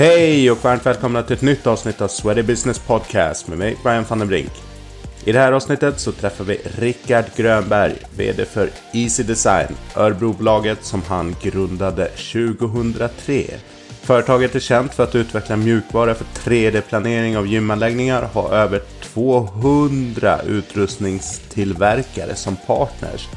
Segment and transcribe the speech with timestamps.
[0.00, 4.04] Hej och varmt välkomna till ett nytt avsnitt av Sweaty Business Podcast med mig Brian
[4.08, 4.52] van den Brink.
[5.24, 11.02] I det här avsnittet så träffar vi Rickard Grönberg, VD för Easy Design, Örebrobolaget som
[11.02, 13.44] han grundade 2003.
[14.02, 20.40] Företaget är känt för att utveckla mjukvara för 3D-planering av gymanläggningar och har över 200
[20.42, 23.28] utrustningstillverkare som partners.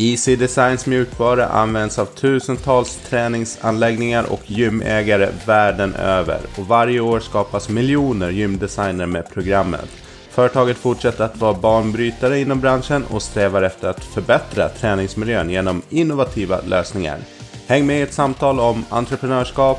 [0.00, 7.68] Easy Designs mjukvara används av tusentals träningsanläggningar och gymägare världen över och varje år skapas
[7.68, 9.88] miljoner gymdesigner med programmet.
[10.30, 16.60] Företaget fortsätter att vara banbrytare inom branschen och strävar efter att förbättra träningsmiljön genom innovativa
[16.60, 17.18] lösningar.
[17.66, 19.78] Häng med i ett samtal om entreprenörskap,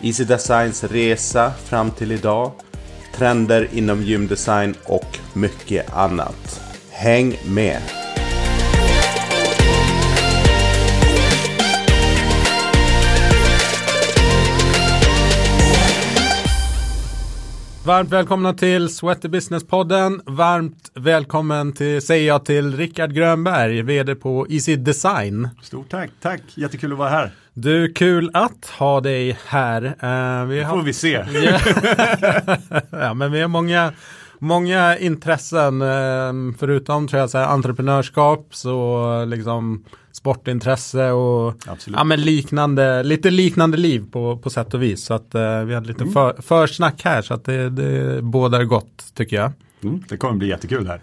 [0.00, 2.50] Easy Designs resa fram till idag,
[3.14, 6.60] trender inom gymdesign och mycket annat.
[6.90, 7.99] Häng med!
[17.90, 20.20] Varmt välkomna till Sweaty Business-podden.
[20.26, 25.48] Varmt välkommen till, säger jag till Rickard Grönberg, vd på Easy Design.
[25.62, 26.40] Stort tack, tack.
[26.54, 27.30] Jättekul att vara här.
[27.54, 29.82] Du, kul att ha dig här.
[29.82, 30.76] Uh, vi har...
[30.76, 31.24] får vi se.
[32.90, 33.92] ja, men vi har många,
[34.38, 39.84] många intressen, uh, förutom tror jag, så här, entreprenörskap, så liksom
[40.20, 41.54] sportintresse och
[41.86, 45.04] ja, men liknande, lite liknande liv på, på sätt och vis.
[45.04, 46.12] Så att uh, vi hade lite mm.
[46.12, 49.52] för, försnack här så att det, det bådar gott tycker jag.
[49.82, 51.00] Mm, det kommer bli jättekul här.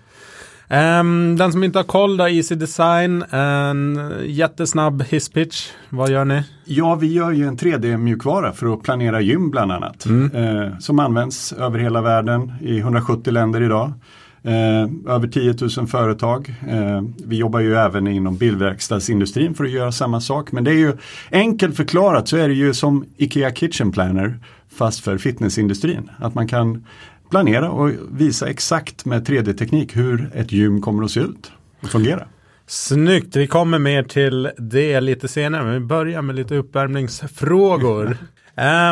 [1.00, 5.70] Um, den som inte har koll då, Easy Design, en jättesnabb hisspitch.
[5.90, 6.44] Vad gör ni?
[6.66, 10.06] Ja, vi gör ju en 3D-mjukvara för att planera gym bland annat.
[10.06, 10.32] Mm.
[10.36, 13.94] Eh, som används över hela världen i 170 länder idag.
[14.44, 16.54] Eh, över 10 000 företag.
[16.68, 20.52] Eh, vi jobbar ju även inom bilverkstadsindustrin för att göra samma sak.
[20.52, 20.94] Men det är ju
[21.32, 24.40] enkelt förklarat så är det ju som IKEA Kitchen Planner
[24.76, 26.10] fast för fitnessindustrin.
[26.20, 26.86] Att man kan
[27.30, 32.28] planera och visa exakt med 3D-teknik hur ett gym kommer att se ut och fungera.
[32.68, 38.18] Snyggt, vi kommer mer till det lite senare, men vi börjar med lite uppvärmningsfrågor.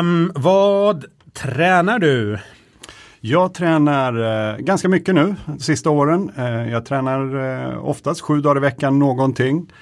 [0.00, 2.38] um, vad tränar du?
[3.28, 6.30] Jag tränar eh, ganska mycket nu, de sista åren.
[6.36, 9.72] Eh, jag tränar eh, oftast sju dagar i veckan någonting.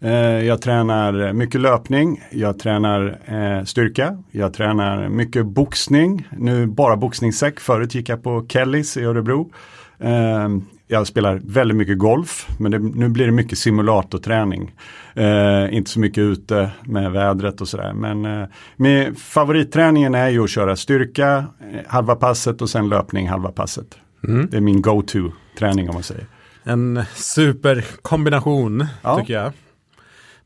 [0.00, 6.28] Eh, jag tränar mycket löpning, jag tränar eh, styrka, jag tränar mycket boxning.
[6.30, 9.50] Nu bara boxningssäck, förut gick jag på Kellys i Örebro.
[9.98, 10.48] Eh,
[10.88, 14.74] Eh, jag spelar väldigt mycket golf, men det, nu blir det mycket simulatorträning.
[15.14, 17.92] Eh, inte så mycket ute med vädret och sådär.
[17.92, 23.28] Men eh, med favoritträningen är ju att köra styrka eh, halva passet och sen löpning
[23.28, 23.98] halva passet.
[24.24, 24.48] Mm.
[24.50, 26.26] Det är min go-to träning om man säger.
[26.64, 29.18] En superkombination ja.
[29.18, 29.52] tycker jag.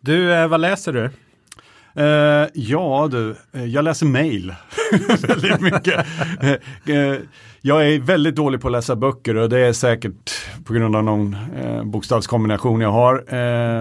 [0.00, 1.10] Du, eh, vad läser du?
[1.98, 4.54] Uh, ja du, jag läser mail
[5.22, 6.06] väldigt mycket.
[7.66, 10.31] Jag är väldigt dålig på att läsa böcker och det är säkert
[10.65, 11.37] på grund av någon
[11.84, 13.25] bokstavskombination jag har.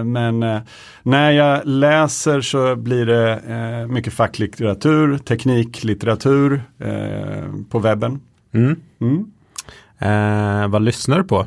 [0.02, 0.60] men
[1.02, 6.62] när jag läser så blir det mycket facklitteratur, tekniklitteratur
[7.70, 8.20] på webben.
[8.54, 8.76] Mm.
[9.00, 10.70] Mm.
[10.70, 11.46] vad lyssnar du på?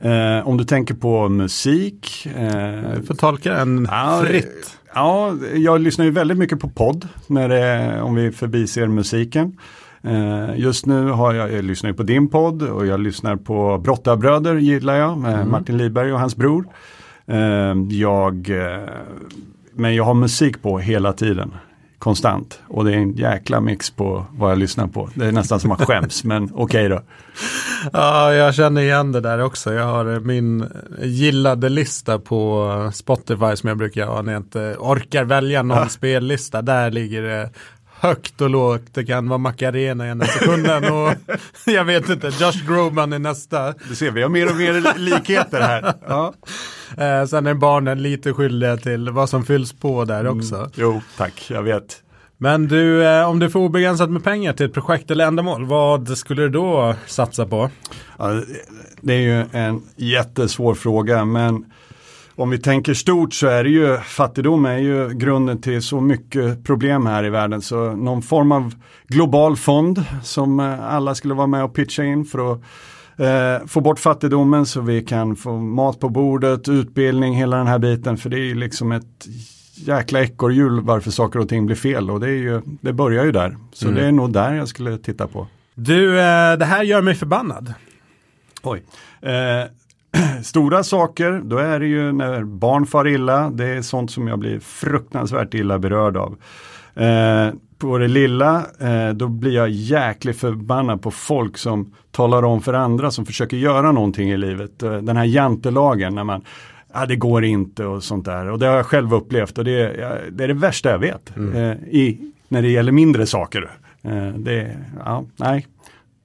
[0.00, 2.26] Eh, om du tänker på musik.
[2.36, 4.78] Eh, du får tolka den ja, fritt.
[4.94, 9.56] Ja, jag lyssnar ju väldigt mycket på podd när det, om vi förbiser musiken.
[10.04, 14.56] Eh, just nu har jag, jag lyssnar på din podd och jag lyssnar på Brottabröder
[14.56, 15.50] gillar jag med mm.
[15.50, 16.66] Martin Liberg och hans bror.
[17.26, 18.88] Eh, jag, eh,
[19.74, 21.54] men jag har musik på hela tiden
[22.02, 22.60] konstant.
[22.68, 25.08] Och det är en jäkla mix på vad jag lyssnar på.
[25.14, 27.02] Det är nästan som att skäms, men okej okay då.
[27.92, 29.72] Ja, jag känner igen det där också.
[29.72, 30.68] Jag har min
[31.02, 35.88] gillade lista på Spotify som jag brukar ha när jag inte orkar välja någon ja.
[35.88, 36.62] spellista.
[36.62, 37.50] Där ligger det
[38.02, 38.82] högt och lågt.
[38.92, 41.14] Det kan vara Macarena i ena sekunden och
[41.66, 43.74] jag vet inte, Josh Groban i nästa.
[43.88, 45.94] Du ser, vi har mer och mer likheter här.
[46.08, 46.34] Ja.
[46.96, 50.38] Eh, sen är barnen lite skyldiga till vad som fylls på där mm.
[50.38, 50.70] också.
[50.74, 52.02] Jo, tack, jag vet.
[52.38, 56.18] Men du, eh, om du får obegränsat med pengar till ett projekt eller ändamål, vad
[56.18, 57.70] skulle du då satsa på?
[58.18, 58.42] Ja,
[59.00, 61.64] det är ju en jättesvår fråga, men
[62.34, 66.64] om vi tänker stort så är det ju fattigdom är ju grunden till så mycket
[66.64, 67.62] problem här i världen.
[67.62, 68.74] Så någon form av
[69.06, 72.60] global fond som eh, alla skulle vara med och pitcha in för att
[73.16, 77.78] eh, få bort fattigdomen så vi kan få mat på bordet, utbildning, hela den här
[77.78, 78.16] biten.
[78.16, 79.26] För det är ju liksom ett
[79.74, 83.32] jäkla ekorrhjul varför saker och ting blir fel och det, är ju, det börjar ju
[83.32, 83.56] där.
[83.72, 84.00] Så mm.
[84.00, 85.46] det är nog där jag skulle titta på.
[85.74, 87.74] Du, eh, det här gör mig förbannad.
[88.62, 88.82] Oj.
[89.20, 89.70] Eh,
[90.42, 93.50] stora saker, då är det ju när barn far illa.
[93.50, 96.36] Det är sånt som jag blir fruktansvärt illa berörd av.
[96.94, 102.60] Eh, på det lilla, eh, då blir jag jäkligt förbannad på folk som talar om
[102.60, 104.82] för andra som försöker göra någonting i livet.
[104.82, 106.42] Eh, den här jantelagen när man
[106.94, 108.50] Ja, det går inte och sånt där.
[108.50, 111.36] Och det har jag själv upplevt och det, är det, är det värsta jag vet.
[111.36, 111.56] Mm.
[111.56, 113.70] Eh, i, när det gäller mindre saker.
[114.02, 115.66] Eh, det, ja, nej.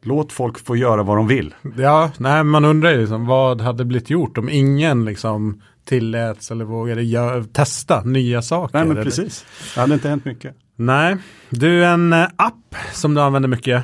[0.08, 1.56] Låt folk få göra vad de vill.
[1.78, 6.66] Ja, nej, man undrar ju liksom, vad hade blivit gjort om ingen liksom tilläts eller
[6.66, 8.78] vågade gör, testa nya saker.
[8.78, 9.46] Nej, men precis.
[9.76, 10.56] Det hade inte hänt mycket.
[10.76, 11.18] Nej,
[11.50, 13.84] du en eh, app som du använder mycket?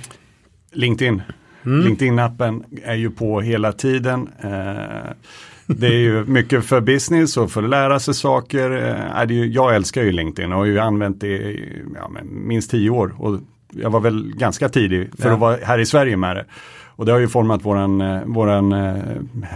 [0.71, 1.21] LinkedIn.
[1.65, 1.87] Mm.
[1.87, 4.29] LinkedIn-appen är ju på hela tiden.
[4.41, 5.11] Eh,
[5.65, 8.71] det är ju mycket för business och för att lära sig saker.
[8.71, 11.83] Eh, jag älskar ju LinkedIn och har ju använt det i
[12.23, 13.15] minst tio år.
[13.17, 13.39] Och
[13.75, 15.33] jag var väl ganska tidig för ja.
[15.33, 16.45] att vara här i Sverige med det.
[16.95, 18.95] Och det har ju format våran, eh, våran eh,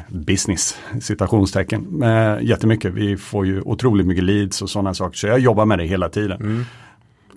[0.10, 2.94] business, citationstecken, eh, jättemycket.
[2.94, 5.18] Vi får ju otroligt mycket leads och sådana saker.
[5.18, 6.42] Så jag jobbar med det hela tiden.
[6.42, 6.66] Mm.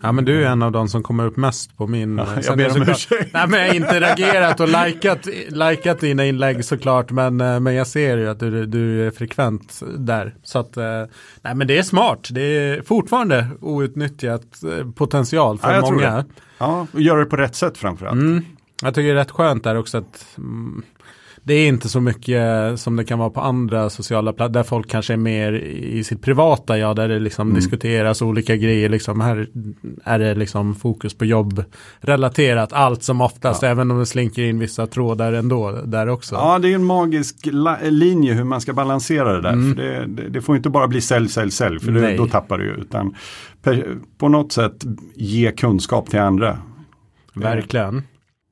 [0.03, 2.19] Ja men du är en av de som kommer upp mest på min.
[2.19, 3.33] Ja, jag ber om ursäkt.
[3.33, 7.11] Nej men jag har interagerat och likat, likat dina inlägg såklart.
[7.11, 10.35] Men, men jag ser ju att du, du är frekvent där.
[10.43, 10.77] Så att,
[11.43, 12.29] nej men det är smart.
[12.31, 14.63] Det är fortfarande outnyttjat
[14.95, 16.25] potential för ja, många.
[16.59, 18.21] Ja, och göra det på rätt sätt framförallt.
[18.21, 18.45] Mm.
[18.83, 20.83] Jag tycker det är rätt skönt där också att mm,
[21.43, 24.91] det är inte så mycket som det kan vara på andra sociala platser där folk
[24.91, 27.55] kanske är mer i sitt privata, ja, där det liksom mm.
[27.55, 28.89] diskuteras olika grejer.
[28.89, 29.49] Liksom, här
[30.05, 31.65] är det liksom fokus på jobb
[32.01, 33.69] relaterat allt som oftast, ja.
[33.69, 36.35] även om det slinker in vissa trådar ändå där också.
[36.35, 37.49] Ja, det är en magisk
[37.83, 39.53] linje hur man ska balansera det där.
[39.53, 39.75] Mm.
[39.75, 42.59] För det, det, det, får inte bara bli sälj, sälj, sälj, för det, då tappar
[42.59, 42.75] du ju.
[42.75, 43.15] Utan
[43.63, 44.85] per, på något sätt
[45.15, 46.59] ge kunskap till andra.
[47.35, 48.03] Verkligen.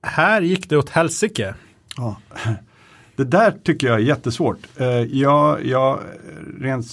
[0.03, 1.55] Här gick det åt helsike.
[1.97, 2.17] Ja.
[3.19, 4.59] Det där tycker jag är jättesvårt.
[4.77, 5.99] Eh, jag, jag,
[6.61, 6.87] rent,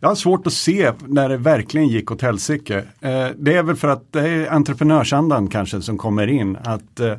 [0.00, 2.78] jag har svårt att se när det verkligen gick åt helsike.
[3.00, 6.56] Eh, det är väl för att det är entreprenörsandan kanske som kommer in.
[6.64, 7.14] Att eh,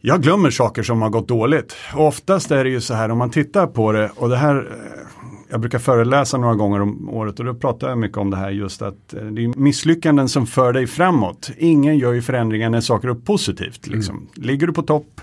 [0.00, 1.76] jag glömmer saker som har gått dåligt.
[1.94, 4.68] Och oftast är det ju så här om man tittar på det och det här
[5.52, 8.50] jag brukar föreläsa några gånger om året och då pratar jag mycket om det här
[8.50, 11.50] just att det är misslyckanden som för dig framåt.
[11.56, 13.86] Ingen gör ju förändringar när saker är positivt.
[13.86, 14.16] Liksom.
[14.16, 14.28] Mm.
[14.34, 15.20] Ligger du på topp,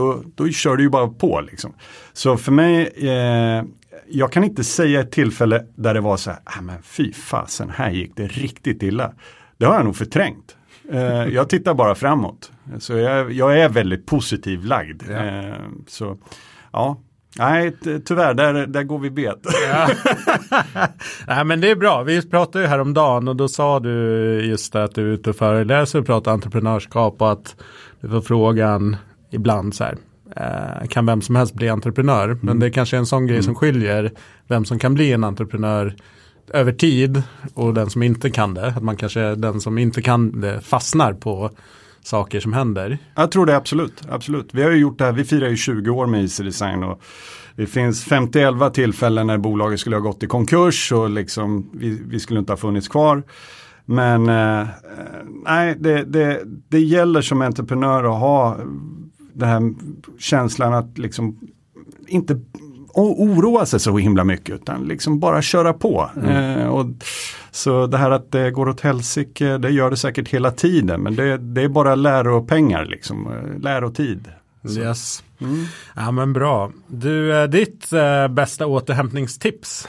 [0.00, 1.40] då, då kör du ju bara på.
[1.40, 1.74] Liksom.
[2.12, 3.64] Så för mig, eh,
[4.08, 7.70] jag kan inte säga ett tillfälle där det var så här, ah, men fy fasen,
[7.70, 9.12] här gick det riktigt illa.
[9.58, 10.56] Det har jag nog förträngt.
[10.92, 12.52] Eh, jag tittar bara framåt.
[12.78, 15.02] Så jag, jag är väldigt positiv lagd.
[15.10, 15.24] Ja.
[15.24, 15.54] Eh,
[15.86, 16.18] så
[16.72, 17.00] ja,
[17.38, 19.38] Nej, tyvärr, där, där går vi bet.
[19.68, 19.88] Ja.
[21.26, 22.02] Nej, men det är bra.
[22.02, 23.90] Vi pratade ju häromdagen och då sa du
[24.44, 27.56] just att du är ute och föreläser och pratar entreprenörskap och att
[28.00, 28.96] du får frågan
[29.30, 29.96] ibland så här.
[30.36, 32.24] Eh, kan vem som helst bli entreprenör?
[32.24, 32.38] Mm.
[32.42, 33.42] Men det kanske är en sån grej mm.
[33.42, 34.10] som skiljer
[34.48, 35.94] vem som kan bli en entreprenör
[36.52, 37.22] över tid
[37.54, 38.66] och den som inte kan det.
[38.66, 41.50] Att man kanske, den som inte kan det fastnar på
[42.02, 42.98] saker som händer.
[43.14, 44.02] Jag tror det absolut.
[44.08, 44.54] absolut.
[44.54, 47.02] Vi har ju gjort det här, vi firar ju 20 år med Easy Design och
[47.56, 52.20] det finns 50 tillfällen när bolaget skulle ha gått i konkurs och liksom vi, vi
[52.20, 53.22] skulle inte ha funnits kvar.
[53.84, 54.68] Men eh,
[55.44, 58.56] nej, det, det, det gäller som entreprenör att ha
[59.32, 59.74] den här
[60.18, 61.38] känslan att liksom
[62.06, 62.40] inte
[62.94, 66.10] oroa sig så himla mycket utan liksom bara köra på.
[66.16, 66.58] Mm.
[66.58, 66.86] Eh, och,
[67.50, 71.16] så det här att det går åt helsike, det gör det säkert hela tiden men
[71.16, 74.28] det, det är bara läropengar liksom, eh, lärotid.
[74.64, 74.80] Så.
[74.80, 75.24] Yes.
[75.40, 75.64] Mm.
[75.96, 76.72] Ja men bra.
[76.86, 79.88] Du, eh, ditt eh, bästa återhämtningstips?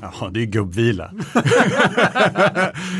[0.00, 1.10] Ja, det är gubbvila.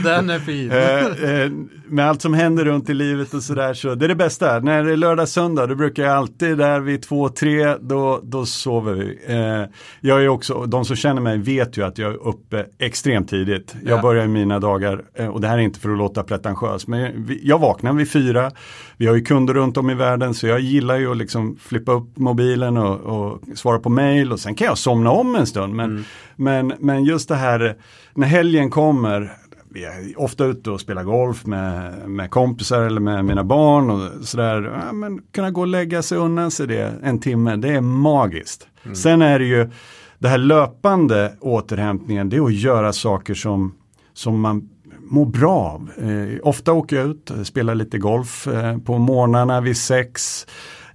[0.05, 0.71] Den är fin.
[0.71, 1.51] eh, eh,
[1.87, 4.59] med allt som händer runt i livet och sådär så det är det bästa.
[4.59, 8.47] När det är lördag söndag då brukar jag alltid där vid två, tre då, då
[8.47, 9.19] sover vi.
[9.27, 9.65] Eh,
[10.01, 13.75] jag är också, de som känner mig vet ju att jag är uppe extremt tidigt.
[13.85, 14.03] Jag ja.
[14.03, 17.93] börjar mina dagar, och det här är inte för att låta pretentiös, men jag vaknar
[17.93, 18.51] vid fyra.
[18.97, 21.93] Vi har ju kunder runt om i världen så jag gillar ju att liksom flippa
[21.93, 25.75] upp mobilen och, och svara på mail och sen kan jag somna om en stund.
[25.75, 26.05] Men, mm.
[26.37, 27.77] men, men just det här
[28.15, 29.33] när helgen kommer,
[29.71, 34.27] vi är ofta ute och spelar golf med, med kompisar eller med mina barn och
[34.27, 34.63] sådär.
[34.87, 38.69] Ja, men kunna gå och lägga sig undan sig det en timme, det är magiskt.
[38.83, 38.97] Mm.
[38.97, 39.71] Sen är det ju
[40.19, 43.75] det här löpande återhämtningen, det är att göra saker som,
[44.15, 44.69] som man
[45.01, 45.91] mår bra av.
[46.09, 50.47] Eh, ofta åker jag ut, spelar lite golf eh, på morgnarna vid sex.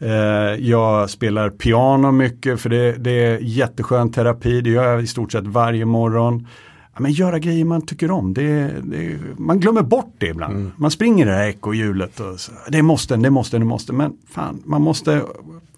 [0.03, 5.07] Eh, jag spelar piano mycket för det, det är jätteskön terapi, det gör jag i
[5.07, 6.47] stort sett varje morgon
[6.93, 8.33] ja, men göra grejer man tycker om.
[8.33, 10.55] Det, det, man glömmer bort det ibland.
[10.55, 10.71] Mm.
[10.75, 13.93] Man springer det här ekorrhjulet och så, det måste, det måste, det måste.
[13.93, 15.21] Men fan, man måste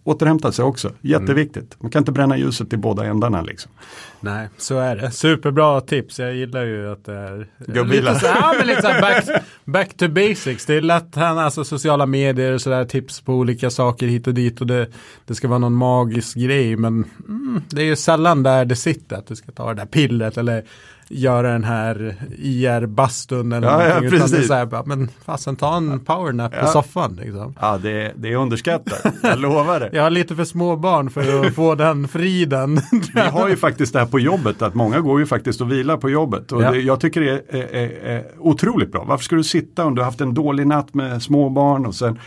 [0.06, 0.92] återhämta sig också.
[1.02, 1.76] Jätteviktigt.
[1.82, 3.72] Man kan inte bränna ljuset i båda ändarna liksom.
[4.20, 5.12] Nej, så är det.
[5.12, 6.20] Superbra tips.
[6.20, 7.48] Jag gillar ju att det är
[7.86, 10.66] lite så, ja, men lite så här back, back to basics.
[10.66, 14.34] Det är lätt, här, alltså sociala medier och sådär, tips på olika saker hit och
[14.34, 14.88] dit och det,
[15.26, 16.76] det ska vara någon magisk grej.
[16.76, 19.86] Men mm, det är ju sällan där det sitter, att du ska ta det där
[19.86, 20.66] pillret eller
[21.10, 24.08] göra den här IR-bastun eller Ja, ja, någonting.
[24.08, 24.48] utan det är precis.
[24.48, 26.68] så här, bara, men fasen ta en powernap på Ja.
[26.68, 27.56] soffan liksom.
[27.62, 29.06] Ja, det, det är underskattat.
[29.24, 29.90] Jag lovar det.
[29.94, 32.76] Jag har lite för små barn för att få den friden.
[33.14, 35.98] Vi har ju faktiskt det här på jobbet, att många går ju faktiskt och vilar
[35.98, 36.52] på jobbet.
[36.52, 36.72] Och Ja.
[36.72, 39.04] det, jag tycker det är, är, är, är otroligt bra.
[39.08, 41.96] Varför ska du sitta om du har haft en dålig natt med små barn och
[41.96, 42.20] sen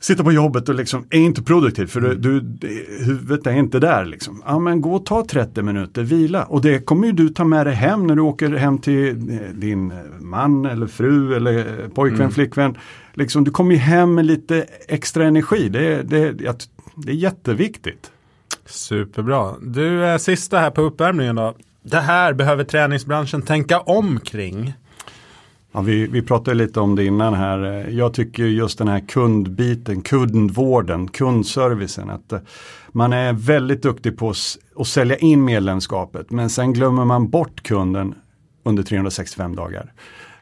[0.00, 3.78] sitta på jobbet och liksom är inte produktiv för du, du, det- huvudet är inte
[3.78, 4.04] där.
[4.04, 4.42] Liksom.
[4.46, 6.44] Ja men gå och ta 30 minuter, vila.
[6.44, 9.38] Och det kommer ju du ta med dig hem när du åker hem till eh,
[9.54, 12.76] din man eller fru eller eh, pojkvän, flickvän.
[13.14, 15.68] Liksom, du kommer ju hem med lite extra energi.
[15.68, 16.32] Det, är- det,
[16.96, 18.10] det är jätteviktigt.
[18.66, 19.54] Superbra.
[19.62, 21.54] Du, eh, sista här på uppvärmningen då.
[21.82, 24.72] Det här behöver träningsbranschen tänka om kring.
[25.72, 27.88] Ja, vi, vi pratade lite om det innan här.
[27.90, 32.10] Jag tycker just den här kundbiten, kundvården, kundservicen.
[32.10, 32.38] Att eh,
[32.92, 34.32] man är väldigt duktig på
[34.76, 36.30] att sälja in medlemskapet.
[36.30, 38.14] Men sen glömmer man bort kunden
[38.64, 39.92] under 365 dagar.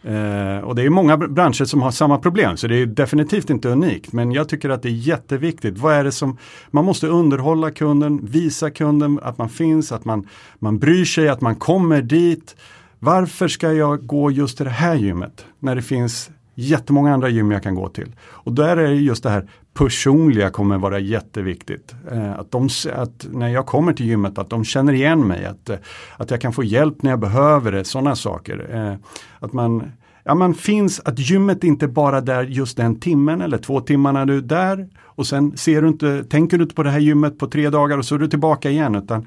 [0.03, 2.57] Eh, och det är många branscher som har samma problem.
[2.57, 4.13] Så det är definitivt inte unikt.
[4.13, 5.79] Men jag tycker att det är jätteviktigt.
[5.79, 6.39] Vad är det som,
[6.71, 11.41] man måste underhålla kunden, visa kunden att man finns, att man, man bryr sig, att
[11.41, 12.57] man kommer dit.
[12.99, 17.51] Varför ska jag gå just till det här gymmet när det finns jättemånga andra gym
[17.51, 18.17] jag kan gå till?
[18.21, 21.95] Och där är just det här personliga kommer vara jätteviktigt.
[22.11, 25.69] Eh, att, de, att när jag kommer till gymmet att de känner igen mig, att,
[25.69, 25.77] eh,
[26.17, 28.77] att jag kan få hjälp när jag behöver det, sådana saker.
[28.77, 28.95] Eh,
[29.39, 29.93] att man,
[30.25, 34.37] ja, man finns, att gymmet inte bara där just den timmen eller två timmarna du
[34.37, 37.47] är där och sen ser du inte, tänker du inte på det här gymmet på
[37.47, 38.95] tre dagar och så är du tillbaka igen.
[38.95, 39.27] Utan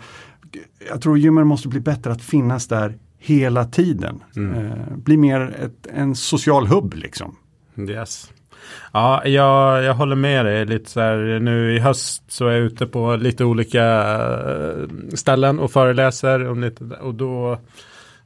[0.90, 4.24] jag tror gymmen måste bli bättre att finnas där hela tiden.
[4.38, 7.36] Eh, bli mer ett, en social hubb liksom.
[7.90, 8.32] Yes.
[8.94, 11.40] Ja, jag, jag håller med dig lite så här.
[11.40, 16.48] Nu i höst så är jag ute på lite olika eh, ställen och föreläser.
[16.48, 17.58] Om lite, och då,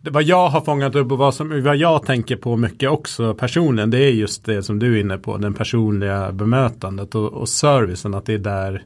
[0.02, 3.34] det, vad jag har fångat upp och vad, som, vad jag tänker på mycket också
[3.34, 3.90] personligen.
[3.92, 5.38] Det är just det som du är inne på.
[5.38, 8.14] Den personliga bemötandet och, och servicen.
[8.14, 8.84] Att det är där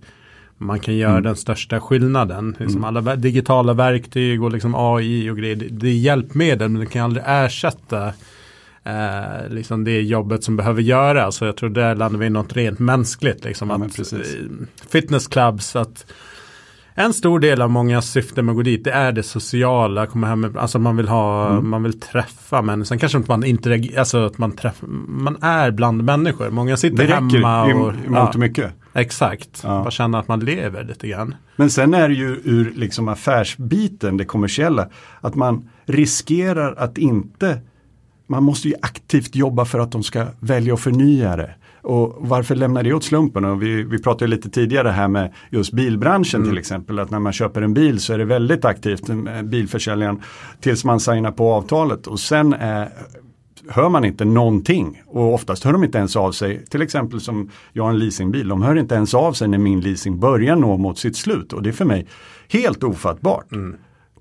[0.62, 2.56] man kan göra den största skillnaden.
[2.60, 5.56] Liksom Alla ver- digitala verktyg och liksom AI och grejer.
[5.56, 8.08] Det, det är hjälpmedel men det kan aldrig ersätta
[8.84, 11.36] eh, liksom det jobbet som behöver göras.
[11.36, 13.44] Så jag tror där landar vi i något rent mänskligt.
[13.46, 14.20] Liksom, Ja, att, eh,
[14.92, 16.06] fitnessclubs, att
[16.94, 20.28] en stor del av många syften med att gå dit det är det sociala, komma
[20.28, 21.70] hem med, alltså man vill ha, Mm.
[21.70, 22.86] man vill träffa människor.
[22.86, 26.50] Sen kanske inte man interagerar, alltså att man träffar, man är bland människor.
[26.50, 28.72] Många sitter Det hemma räcker och, i, i mångt och mycket.
[28.94, 29.70] Exakt, Ja.
[29.70, 31.36] bara känna att man lever lite grann.
[31.56, 34.88] Men sen är det ju ur liksom affärsbiten, det kommersiella,
[35.22, 37.62] att man riskerar att inte
[38.28, 41.56] man måste ju aktivt jobba för att de ska välja att förnya det.
[41.82, 43.46] Och varför lämnar det åt slumpen?
[43.46, 47.00] Och vi, vi pratade lite tidigare här med just bilbranschen till exempel.
[47.00, 50.22] Att när man köper en bil så är det väldigt aktivt, eh, bilförsäljaren,
[50.60, 52.08] tills man signar på avtalet.
[52.08, 52.90] Och sen är,
[53.70, 55.02] hör man inte någonting.
[55.08, 56.66] Och oftast hör de inte ens av sig.
[56.66, 58.48] Till exempel som jag har en leasingbil.
[58.48, 61.54] De hör inte ens av sig när min leasing börjar nå mot sitt slut.
[61.54, 62.08] Och det är för mig
[62.50, 63.46] helt ofattbart.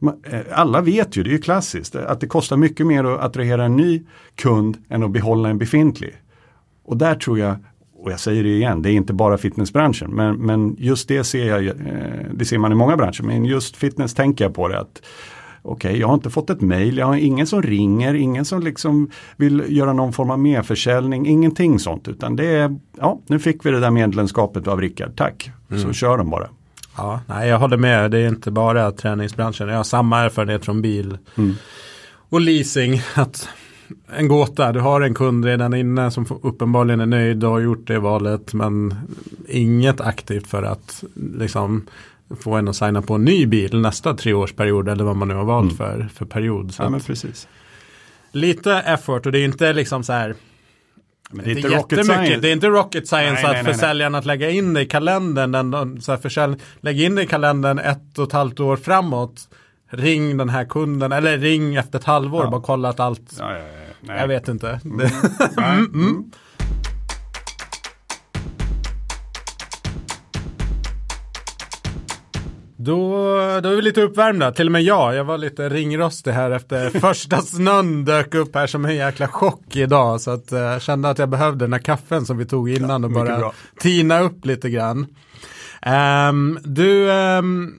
[0.00, 3.20] Ma- eh, Alla vet ju, det är ju klassiskt, att det kostar mycket mer att
[3.20, 4.02] attrahera en ny
[4.34, 6.14] kund än att behålla en befintlig.
[6.84, 7.56] Och där tror jag,
[7.98, 11.46] och jag säger det igen, det är inte bara fitnessbranschen, men, men just det ser
[11.46, 11.72] jag, eh,
[12.34, 15.02] det ser man i många branscher, men just fitness tänker jag på det att
[15.62, 19.10] Okej, jag har inte fått ett mail, jag har ingen som ringer, ingen som liksom
[19.36, 22.08] vill göra någon form av merförsäljning, ingenting sånt.
[22.08, 25.50] Utan det är, ja, nu fick vi det där medlemskapet av Rickard, tack.
[25.82, 26.48] Så kör de bara.
[26.96, 28.10] Ja, nej, jag håller med.
[28.10, 29.68] Det är inte bara träningsbranschen.
[29.68, 31.18] Jag har samma erfarenhet från bil
[32.28, 33.02] och leasing.
[33.14, 33.48] Att
[34.16, 37.36] en gåta, du har en kund redan inne som uppenbarligen är nöjd.
[37.36, 38.94] Du har gjort det valet men
[39.48, 41.86] inget aktivt för att liksom
[42.40, 45.44] få en att signa på en ny bil nästa treårsperiod eller vad man nu har
[45.44, 46.74] valt för, för period.
[46.74, 47.48] Så Ja, men precis.
[48.32, 50.34] lite effort och det är inte liksom så här
[51.30, 52.36] Men det är, inte rocket science.
[52.36, 54.86] Det är inte rocket science Nej, att nej, nej, försäljaren att lägga in det i
[54.86, 55.52] kalendern.
[55.52, 59.48] Den, så här försälj, lägg in det i kalendern ett och ett halvt år framåt.
[59.90, 62.50] Ring den här kunden eller ring efter ett halvår Ja.
[62.50, 63.36] bara kolla att allt.
[63.38, 63.64] Ja, ja, ja.
[64.00, 64.20] Nej.
[64.20, 64.80] Jag vet inte.
[64.82, 65.12] Det,
[65.56, 65.76] Nej.
[65.78, 66.30] Mm.
[72.80, 73.00] Då,
[73.62, 74.52] då är vi lite uppvärmda.
[74.52, 75.14] Till och med jag.
[75.14, 79.76] Jag var lite ringrostig här efter första snön dök upp här som en jäkla chock
[79.76, 80.20] idag.
[80.20, 83.04] Så att, eh, jag kände att jag behövde den här kaffen som vi tog innan
[83.04, 83.52] och mycket bara bra.
[83.80, 85.06] tina upp lite grann.
[86.30, 87.78] Um, du, um,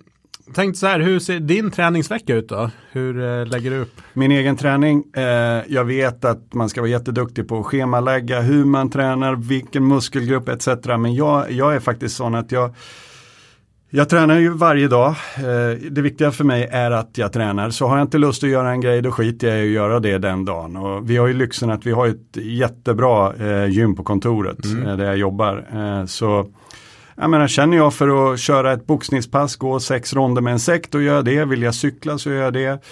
[0.55, 2.71] tänkte så här, hur ser din träningsvecka ut då?
[2.91, 3.93] Hur uh, lägger du upp?
[4.13, 8.65] Min egen träning, eh, jag vet att man ska vara jätteduktig på att schemalägga hur
[8.65, 10.67] man tränar, vilken muskelgrupp etc.
[10.85, 12.73] Men jag, jag är faktiskt sån att jag
[13.89, 15.09] jag tränar ju varje dag.
[15.37, 17.69] Eh, det viktiga för mig är att jag tränar.
[17.69, 19.99] Så har jag inte lust att göra en grej då skiter jag i att göra
[19.99, 20.77] det den dagen.
[20.77, 24.87] Och vi har ju lyxen att vi har ett jättebra eh, gym på kontoret mm.
[24.87, 25.65] Eh, där jag jobbar.
[26.05, 26.47] Så
[27.15, 30.91] jag menar, känner jag för att köra ett boxningspass, gå sex ronder med en sekt,
[30.91, 31.45] då gör jag det.
[31.45, 32.83] Vill jag cykla så gör jag det.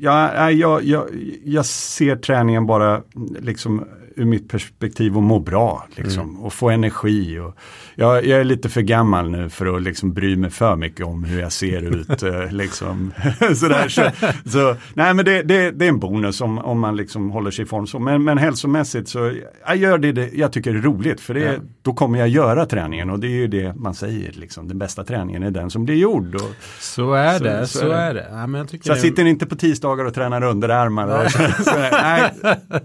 [0.00, 1.08] Ja, jag, jag,
[1.44, 3.02] jag ser träningen bara
[3.40, 3.84] liksom
[4.16, 6.40] ur mitt perspektiv att må bra liksom, mm.
[6.40, 7.38] och få energi.
[7.38, 7.56] Och,
[7.94, 11.24] jag, jag, är lite för gammal nu för att liksom bry mig för mycket om
[11.24, 12.08] hur jag ser ut.
[12.22, 13.12] Eh, liksom.
[13.56, 14.02] Sådär, så,
[14.50, 17.62] så, nej men det, det, det, är en bonus om, om man liksom håller sig
[17.62, 17.98] i form så.
[17.98, 19.32] Men, men hälsomässigt så
[19.66, 21.52] jag gör det, det jag tycker är roligt för det, ja.
[21.82, 24.32] då kommer jag göra träningen och det är ju det man säger.
[24.32, 24.68] Liksom.
[24.68, 26.34] Den bästa träningen är den som blir gjord.
[26.34, 27.66] Och, så är det.
[27.66, 28.26] Så, så är det.
[28.32, 31.28] Ja, men jag så jag sitter inte på tisdagar och tränar underarmar.
[31.64, 31.72] Så,
[32.02, 32.32] nej.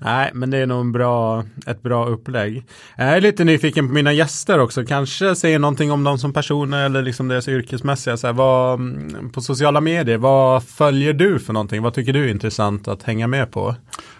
[0.00, 2.64] Nej, men det är nog bra, ett bra upplägg.
[2.96, 4.84] Jag är lite nyfiken på mina gäster också.
[4.84, 8.16] Kanske säger någonting om dem som personer eller liksom deras yrkesmässiga.
[8.16, 11.82] Så här, vad, mm, på sociala medier, vad följer du för någonting?
[11.82, 13.74] Vad tycker du är intressant att hänga med på?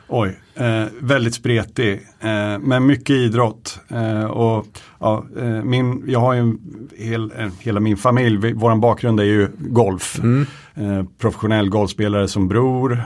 [0.08, 3.80] Oj, eh, väldigt spretig, eh, men mycket idrott.
[3.88, 4.66] Eh, och,
[5.00, 6.56] ja, eh, min, jag har ju
[6.96, 10.18] hel, eh, hela min familj, vår bakgrund är ju golf.
[10.18, 10.46] Mm.
[10.74, 13.02] Eh, professionell golfspelare som bror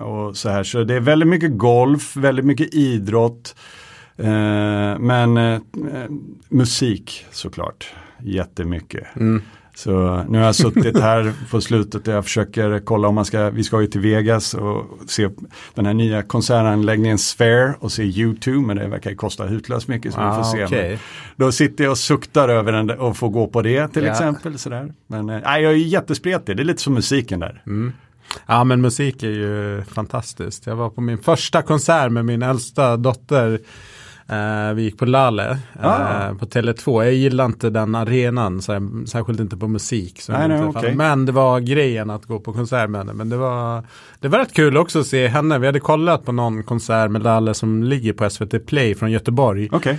[0.00, 0.64] och så här.
[0.64, 3.56] Så det är väldigt mycket golf, väldigt mycket idrott.
[4.98, 5.60] men
[6.48, 9.16] musik såklart, jättemycket.
[9.16, 9.42] Mm.
[9.76, 13.50] Så nu har jag suttit här på slutet och jag försöker kolla om man ska,
[13.50, 15.28] vi ska ju till Vegas och se
[15.74, 20.20] den här nya konsertanläggningen Sphere och se YouTube men det verkar kosta hutlöst mycket så
[20.20, 20.64] ah, vi får se.
[20.64, 20.98] Okay.
[21.36, 24.12] Då sitter jag och suktar över den och får gå på det till ja.
[24.12, 24.58] exempel.
[24.58, 24.92] Sådär.
[25.06, 27.62] Men äh, jag är jättespretig, det är lite som musiken där.
[27.66, 27.92] Mm.
[28.46, 30.66] Ja men musik är ju fantastiskt.
[30.66, 33.60] Jag var på min första konsert med min äldsta dotter
[34.32, 36.28] Uh, vi gick på Lale ah.
[36.28, 37.04] uh, på Tele2.
[37.04, 40.20] Jag gillar inte den arenan, så särskilt inte på musik.
[40.28, 40.94] Nej, nej, okay.
[40.94, 43.12] Men det var grejen att gå på konsert med henne.
[43.12, 43.82] Men det var,
[44.20, 45.58] det var rätt kul också att se henne.
[45.58, 49.68] Vi hade kollat på någon konsert med Lale som ligger på SVT Play från Göteborg.
[49.72, 49.96] Okay.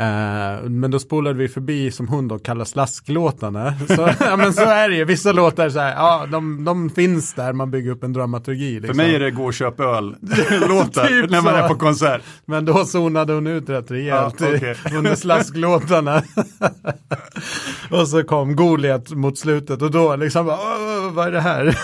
[0.00, 3.74] Uh, men då spolade vi förbi som hon då kallar slasklåtarna.
[3.88, 7.34] Så, ja, men så är det ju, vissa låtar så här, ja de, de finns
[7.34, 8.74] där, man bygger upp en dramaturgi.
[8.74, 8.96] Liksom.
[8.96, 12.22] För mig är det gå och köp öl-låtar typ när man är på konsert.
[12.44, 14.74] Men då zonade hon ut rätt rejält ja, okay.
[14.98, 16.22] under slasklåtarna.
[17.90, 20.46] och så kom Goliat mot slutet och då liksom,
[21.12, 21.78] vad är det här?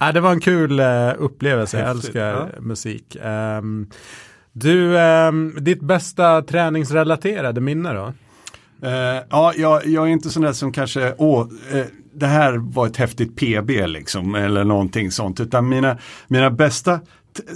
[0.00, 2.48] ja, det var en kul uh, upplevelse, jag älskar ja.
[2.60, 3.16] musik.
[3.24, 3.88] Um,
[4.52, 8.12] du, eh, ditt bästa träningsrelaterade minne då?
[8.82, 11.84] Eh, ja, jag, jag, är inte sån där som kanske, åh, eh,
[12.14, 15.40] det här var ett häftigt PB liksom, eller någonting sånt.
[15.40, 17.00] Utan mina, mina bästa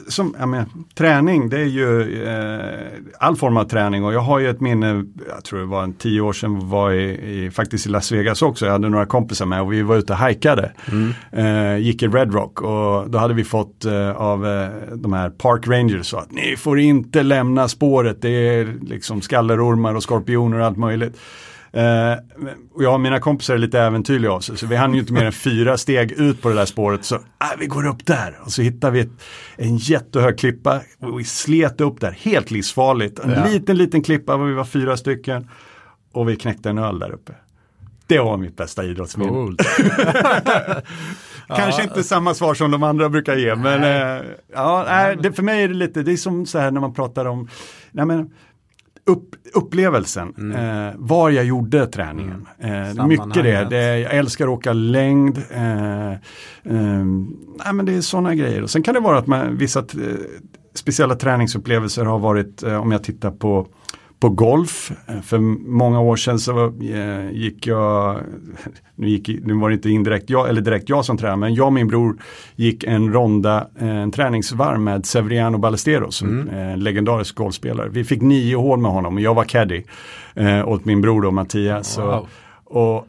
[0.08, 4.38] som, jag menar, träning, det är ju eh, all form av träning och jag har
[4.38, 7.86] ju ett minne, jag tror det var en tio år sedan, var i, i, faktiskt
[7.86, 8.64] i Las Vegas också.
[8.64, 10.72] Jag hade några kompisar med och vi var ute och hajkade.
[10.92, 11.12] Mm.
[11.32, 15.30] Eh, gick i Red Rock och då hade vi fått eh, av eh, de här
[15.30, 18.22] Park Rangers så att ni får inte lämna spåret.
[18.22, 21.16] Det är liksom skallerormar och skorpioner och allt möjligt.
[21.74, 22.16] Uh,
[22.74, 25.12] och jag och mina kompisar är lite äventyrliga av sig, så vi hann ju inte
[25.12, 27.05] mer än fyra steg ut på det där spåret.
[27.05, 27.22] Så uh,
[27.59, 29.22] vi går upp där och så hittar vi ett,
[29.57, 33.18] en jättehög klippa och vi slet upp där, helt livsfarligt.
[33.18, 33.46] En ja.
[33.46, 35.48] liten, liten klippa, vi var fyra stycken.
[36.12, 37.33] Och vi knäckte en öl där uppe.
[38.07, 39.57] Det var mitt bästa idrottsminne.
[41.48, 41.83] Kanske ja.
[41.83, 45.62] inte samma svar som de andra brukar ge, men, uh, ja, nej, det, för mig
[45.62, 47.48] är det lite, det är som så här när man pratar om,
[47.90, 48.31] nej men,
[49.06, 50.86] upp, upplevelsen, mm.
[50.88, 52.46] eh, var jag gjorde träningen.
[52.58, 52.98] Mm.
[52.98, 55.38] Eh, mycket det, det, jag älskar att åka längd.
[55.50, 56.18] Eh, eh,
[56.64, 58.62] nej, men det är sådana grejer.
[58.62, 59.84] Och sen kan det vara att man, vissa eh,
[60.74, 63.66] speciella träningsupplevelser har varit, eh, om jag tittar på
[64.20, 64.92] på golf.
[65.22, 68.20] För många år sedan så eh, gick jag,
[68.94, 71.66] nu, gick, nu var det inte indirekt jag, eller direkt jag som tränade, men jag
[71.66, 72.16] och min bror
[72.57, 76.48] gick en ronda, eh, en träningsvarv med Severiano Ballesteros, mm.
[76.48, 77.88] en legendarisk golfspelare.
[77.88, 79.83] Vi fick nio hål med honom och jag var caddy
[80.35, 81.98] eh, åt min bror då Mattias.
[81.98, 82.29] Wow.
[82.64, 83.09] Och, och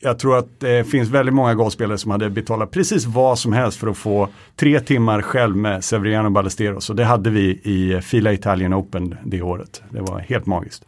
[0.00, 3.78] jag tror att det finns väldigt många golfspelare som hade betalat precis vad som helst
[3.78, 6.90] för att få tre timmar själv med Severiano Ballesteros.
[6.90, 9.82] Och det hade vi i Fila Italian Open det året.
[9.90, 10.84] Det var helt magiskt.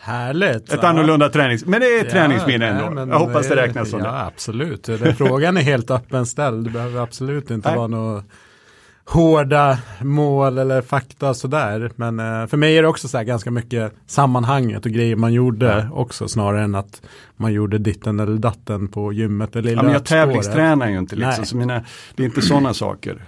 [0.00, 0.72] Härligt.
[0.72, 0.88] Ett va?
[0.88, 1.64] annorlunda tränings...
[1.64, 3.12] Men det är ja, träningsminne ändå.
[3.12, 4.24] jag hoppas det räknas som ja, det.
[4.24, 4.82] Absolut.
[4.84, 6.64] Den frågan är helt öppen ställd.
[6.64, 8.24] Det behöver absolut inte vara något
[9.08, 11.90] hårda mål eller fakta sådär.
[11.96, 15.66] Men eh, för mig är det också så ganska mycket sammanhanget och grejer man gjorde
[15.66, 16.00] ja.
[16.00, 17.02] också snarare än att
[17.36, 21.16] man gjorde ditten eller datten på gymmet eller i ja, men Jag tävlingstränar ju inte
[21.16, 23.22] liksom, så mina, det är inte sådana saker.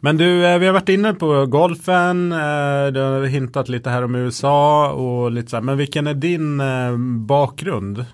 [0.00, 4.04] Men du, eh, vi har varit inne på golfen, eh, du har hintat lite här
[4.04, 8.04] om USA och lite så här, men vilken är din eh, bakgrund?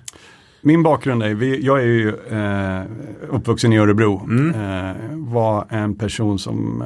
[0.61, 2.83] Min bakgrund är, jag är ju eh,
[3.29, 4.21] uppvuxen i Örebro.
[4.25, 4.51] Mm.
[4.51, 6.85] Eh, var en person som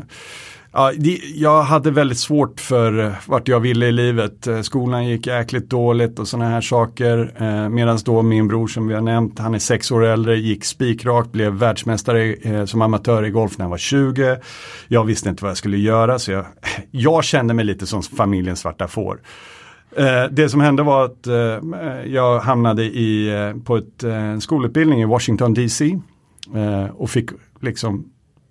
[0.76, 0.92] Ja,
[1.34, 4.46] jag hade väldigt svårt för vart jag ville i livet.
[4.46, 7.34] Eh, skolan gick jäkligt dåligt och sådana här saker.
[7.38, 10.64] Eh, Medan då min bror som vi har nämnt, han är sex år äldre, gick
[10.64, 14.37] spikrakt, blev världsmästare eh, som amatör i golf när han var 20.
[14.88, 16.46] Jag visste inte vad jag skulle göra så jag,
[16.90, 19.20] jag kände mig lite som familjens svarta får.
[19.96, 25.02] Eh, det som hände var att eh, jag hamnade i, eh, på ett, en skolutbildning
[25.02, 25.98] i Washington DC
[26.54, 27.30] eh, och fick
[27.61, 28.04] liksom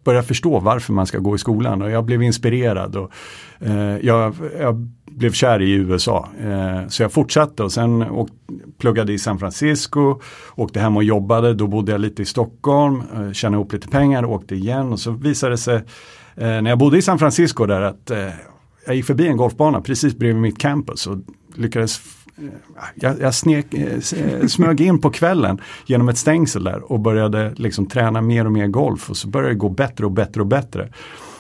[0.04, 1.82] börja förstå varför man ska gå i skolan.
[1.82, 3.12] Och jag blev inspirerad och
[4.02, 6.30] jag, jag, blev kär i USA.
[6.88, 8.30] så jag fortsatte och sen åk,
[8.78, 10.20] pluggade i San Francisco,
[10.56, 13.04] åkte hem och jobbade, då bodde jag lite i Stockholm,
[13.34, 14.92] tjänade ihop lite pengar, åkte igen.
[14.92, 15.82] Och så visade det sig
[16.36, 18.12] när jag bodde i San Francisco där att
[18.86, 21.18] jag gick förbi en golfbana precis bredvid mitt campus och
[21.56, 22.02] lyckades
[22.38, 22.44] eh,
[22.96, 27.86] jag, jag snek, eh, smög in på kvällen genom ett stängsel där och började liksom
[27.86, 30.90] träna mer och mer golf och så började det gå bättre och bättre och bättre.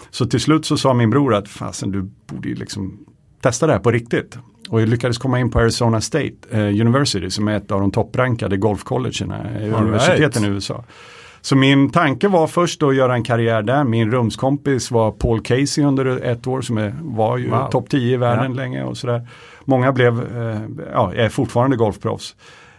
[0.10, 3.06] Så till slut så sa min bror att fasen du borde ju liksom
[3.42, 4.38] testa det här på riktigt.
[4.70, 7.92] Och jag lyckades komma in på Arizona State eh, University som är ett av de
[7.92, 10.84] topprankade golfcollegena, eh, universiteten i USA.
[11.44, 13.84] Så min tanke var först att göra en karriär där.
[13.84, 17.70] Min rumskompis var Paul Casey under ett år som är, var ju wow.
[17.72, 18.62] topp 10 i världen ja.
[18.62, 19.28] länge och sådär.
[19.66, 20.62] Många blev, eh,
[20.94, 22.36] ja, är fortfarande golfproffs.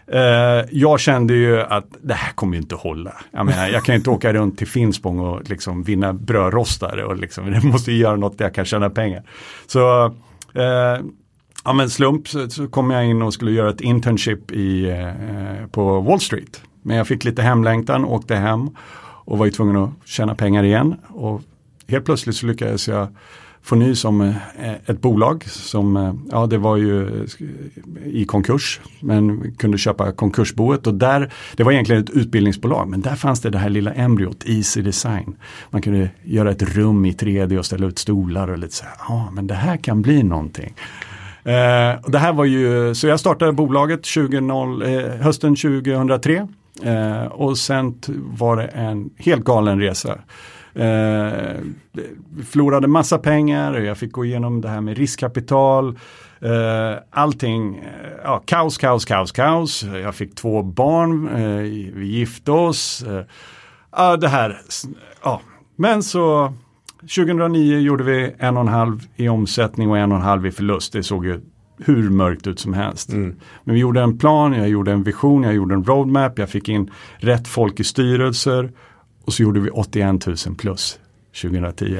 [0.06, 0.20] Eh,
[0.70, 3.12] jag kände ju att det här kommer ju inte hålla.
[3.30, 7.50] Jag, menar, jag kan inte åka runt till Finspång och liksom vinna brödrostare och liksom,
[7.52, 9.22] det måste ju göra något där jag kan tjäna pengar.
[9.66, 10.04] Så
[10.54, 11.04] eh,
[11.64, 15.66] ja, men slump så, så kom jag in och skulle göra ett internship i, eh,
[15.66, 16.62] på Wall Street.
[16.86, 18.70] Men jag fick lite hemlängtan, åkte hem
[19.24, 20.94] och var ju tvungen att tjäna pengar igen.
[21.08, 21.42] Och
[21.88, 23.08] helt plötsligt så lyckades jag
[23.64, 27.28] få ny som eh, ett bolag som, eh, ja det var ju eh,
[28.04, 33.14] i konkurs, men kunde köpa konkursboet och där, det var egentligen ett utbildningsbolag, men där
[33.14, 35.36] fanns det det här lilla embryot, Easy Design.
[35.70, 38.94] Man kunde göra ett rum i 3D och ställa ut stolar och lite så här,
[39.08, 40.74] ja men det här kan bli någonting.
[41.44, 46.48] Eh, det här var ju, så jag startade bolaget 20, eh, hösten 2003
[46.82, 50.18] Eh, och sen var det en helt galen resa.
[50.74, 51.58] Eh,
[52.46, 55.98] förlorade massa pengar, jag fick gå igenom det här med riskkapital.
[56.40, 59.82] Eh, allting, eh, ja, kaos, kaos, kaos, kaos.
[59.82, 61.62] Jag fick två barn, eh,
[61.94, 63.02] vi gifte oss.
[63.02, 63.24] Eh,
[63.96, 64.60] ja, det här,
[65.22, 65.40] ja.
[65.76, 66.52] Men så
[67.00, 70.50] 2009 gjorde vi en och en halv i omsättning och en och en halv i
[70.50, 70.92] förlust.
[70.92, 71.40] Det såg ju
[71.78, 73.12] hur mörkt ut som helst.
[73.12, 73.36] Mm.
[73.64, 76.68] Men vi gjorde en plan, jag gjorde en vision, jag gjorde en roadmap, jag fick
[76.68, 78.72] in rätt folk i styrelser
[79.24, 80.98] och så gjorde vi 81 000 plus
[81.42, 81.98] 2010.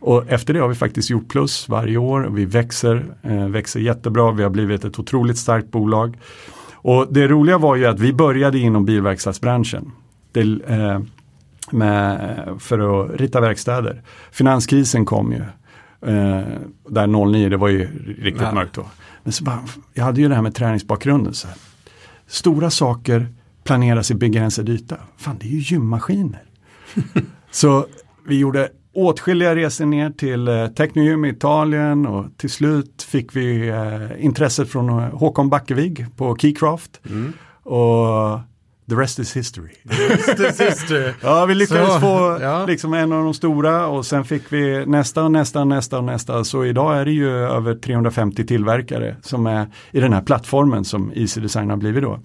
[0.00, 2.28] Och efter det har vi faktiskt gjort plus varje år.
[2.30, 6.16] Vi växer, eh, växer jättebra, vi har blivit ett otroligt starkt bolag.
[6.72, 9.92] Och det roliga var ju att vi började inom bilverkstadsbranschen.
[10.32, 11.00] Det, eh,
[11.70, 14.02] med, för att rita verkstäder.
[14.32, 15.42] Finanskrisen kom ju
[16.06, 16.42] Eh,
[16.88, 17.88] där 09, det var ju
[18.18, 18.54] riktigt ja.
[18.54, 18.86] mörkt då.
[19.22, 19.64] Men så bara,
[19.94, 21.34] jag hade ju det här med träningsbakgrunden.
[21.34, 21.56] Så här.
[22.26, 23.26] Stora saker
[23.64, 24.96] planeras i begränsad yta.
[25.16, 26.42] Fan, det är ju gymmaskiner.
[27.50, 27.86] så
[28.26, 33.68] vi gjorde åtskilliga resor ner till eh, Technogym i Italien och till slut fick vi
[33.68, 37.00] eh, intresset från eh, Håkon Backevig på Keycraft.
[37.10, 37.32] Mm.
[37.62, 38.40] Och
[38.88, 39.70] The rest is history.
[39.84, 41.12] Rest is history.
[41.22, 42.66] ja, vi lyckades så, få ja.
[42.66, 46.04] liksom en av de stora och sen fick vi nästa och nästa och nästa och
[46.04, 46.44] nästa.
[46.44, 51.12] Så idag är det ju över 350 tillverkare som är i den här plattformen som
[51.14, 52.20] Easy Design har blivit då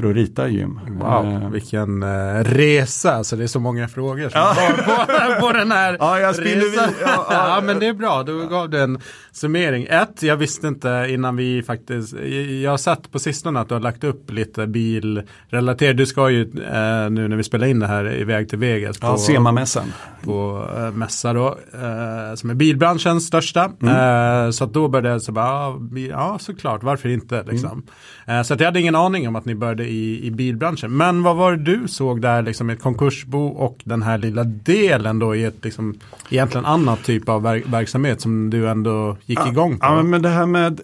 [0.00, 0.80] för att rita gym.
[0.88, 4.56] Wow, uh, vilken uh, resa, alltså det är så många frågor som ja.
[5.36, 6.94] på, på den här ja, jag resan.
[7.00, 8.98] Ja, ja, men det är bra, du gav du en
[9.32, 9.86] summering.
[9.90, 12.14] Ett, jag visste inte innan vi faktiskt,
[12.62, 16.44] jag har sett på sistone att du har lagt upp lite bilrelaterat, du ska ju
[16.44, 18.98] uh, nu när vi spelar in det här iväg till Vegas.
[19.00, 19.92] På, ja, SEMA-mässan.
[20.24, 21.58] På uh, mässa då,
[22.34, 23.72] som är bilbranschens största.
[23.82, 24.52] Mm.
[24.52, 25.74] så att då började jag så bara,
[26.08, 27.70] ja såklart, varför inte liksom.
[27.70, 27.84] Mm.
[28.44, 30.96] Så att jag hade ingen aning om att ni började i, i bilbranschen.
[30.96, 35.18] Men vad var det du såg där liksom ett konkursbo och den här lilla delen
[35.18, 35.98] då i ett liksom
[36.30, 39.86] egentligen annat typ av verk verksamhet som du ändå gick igång på?
[39.86, 40.80] Ja men det här med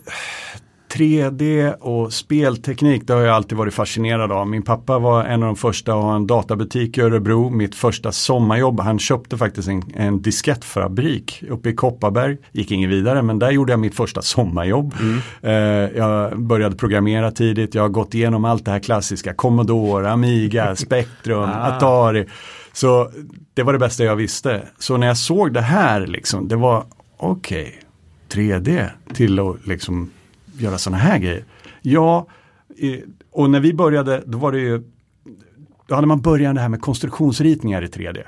[0.92, 4.48] 3D och spelteknik, det har jag alltid varit fascinerad av.
[4.48, 7.50] Min pappa var en av de första att ha en databutik i Örebro.
[7.50, 12.36] Mitt första sommarjobb, han köpte faktiskt en, en diskettfabrik uppe i Kopparberg.
[12.52, 14.94] Gick inget vidare, men där gjorde jag mitt första sommarjobb.
[15.00, 15.20] Mm.
[15.44, 19.34] Uh, jag började programmera tidigt, jag har gått igenom allt det här klassiska.
[19.34, 21.76] Commodore, Amiga, Spectrum, ah.
[21.76, 22.26] Atari.
[22.72, 23.10] Så
[23.54, 24.62] det var det bästa jag visste.
[24.78, 26.84] Så när jag såg det här, liksom, det var
[27.16, 27.80] okej,
[28.28, 30.10] okay, 3D till att liksom
[30.58, 31.44] göra sådana här grejer.
[31.82, 32.26] Ja,
[33.32, 34.82] och när vi började då var det ju,
[35.86, 38.22] då hade man börjat det här med konstruktionsritningar i 3D.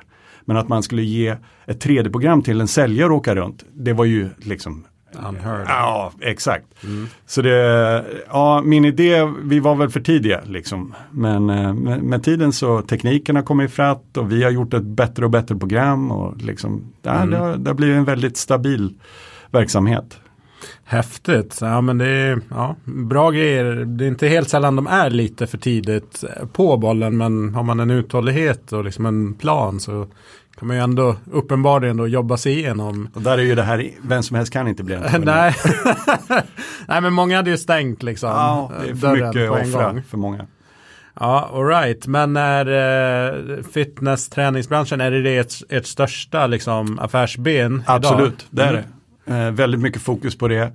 [0.44, 1.36] Men att man skulle ge
[1.66, 5.66] ett 3D-program till en säljare att åka runt, det var ju liksom Unheard.
[5.68, 6.84] Ja, exakt.
[6.84, 7.06] Mm.
[7.26, 10.94] Så det, ja, min idé, vi var väl för tidiga liksom.
[11.10, 14.82] Men eh, med, med tiden så tekniken har kommit ifatt och vi har gjort ett
[14.82, 17.30] bättre och bättre program och liksom, ja, mm.
[17.30, 18.94] det, har, det har blivit en väldigt stabil
[19.50, 20.20] verksamhet.
[20.84, 21.58] Häftigt.
[21.60, 23.64] Ja, men det är ja, bra grejer.
[23.64, 27.16] Det är inte helt sällan de är lite för tidigt på bollen.
[27.16, 30.06] Men har man en uthållighet och liksom en plan så
[30.58, 33.08] kan man ju ändå uppenbarligen då jobba sig igenom.
[33.14, 35.54] Och där är ju det här, vem som helst kan inte bli en Nej.
[36.88, 38.28] Nej, men många hade ju stängt liksom.
[38.28, 40.46] Ja, det är för mycket att offra för många.
[41.20, 42.06] Ja, alright.
[42.06, 47.82] Men är eh, fitness träningsbranschen, är det ert, ert största liksom, affärsben?
[47.86, 48.34] Absolut, idag?
[48.50, 48.84] det är det.
[49.28, 50.72] Eh, väldigt mycket fokus på det.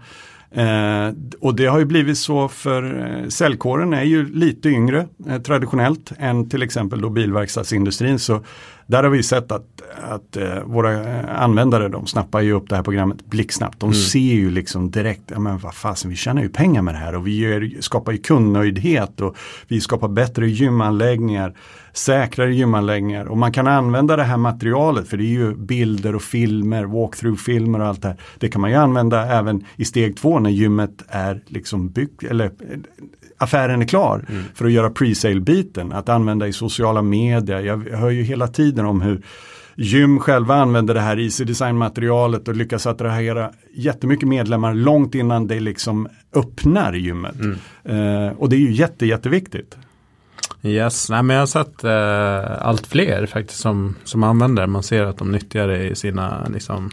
[0.55, 5.41] Eh, och det har ju blivit så för eh, säljkåren är ju lite yngre eh,
[5.41, 8.19] traditionellt än till exempel då bilverkstadsindustrin.
[8.19, 8.43] Så
[8.87, 12.83] där har vi sett att, att eh, våra användare de snappar ju upp det här
[12.83, 13.79] programmet blixtsnabbt.
[13.79, 14.01] De mm.
[14.01, 17.15] ser ju liksom direkt, ja men vad fasen vi tjänar ju pengar med det här
[17.15, 21.53] och vi gör, skapar ju kundnöjdhet och vi skapar bättre gymanläggningar,
[21.93, 26.21] säkrare gymanläggningar och man kan använda det här materialet för det är ju bilder och
[26.21, 28.17] filmer, walkthrough-filmer och allt det här.
[28.39, 32.51] Det kan man ju använda även i steg två när gymmet är liksom byggt, eller
[33.37, 34.43] affären är klar mm.
[34.55, 37.59] för att göra pre-sale-biten, att använda i sociala medier.
[37.59, 39.21] Jag hör ju hela tiden om hur
[39.75, 45.59] gym själva använder det här Easy Design-materialet och lyckas attrahera jättemycket medlemmar långt innan det
[45.59, 47.35] liksom öppnar gymmet.
[47.35, 47.57] Mm.
[47.83, 49.77] Eh, och det är ju jätte, jätteviktigt.
[50.65, 55.03] Yes, nej men jag har sett eh, allt fler faktiskt som, som använder Man ser
[55.03, 56.91] att de nyttjar det i sina liksom,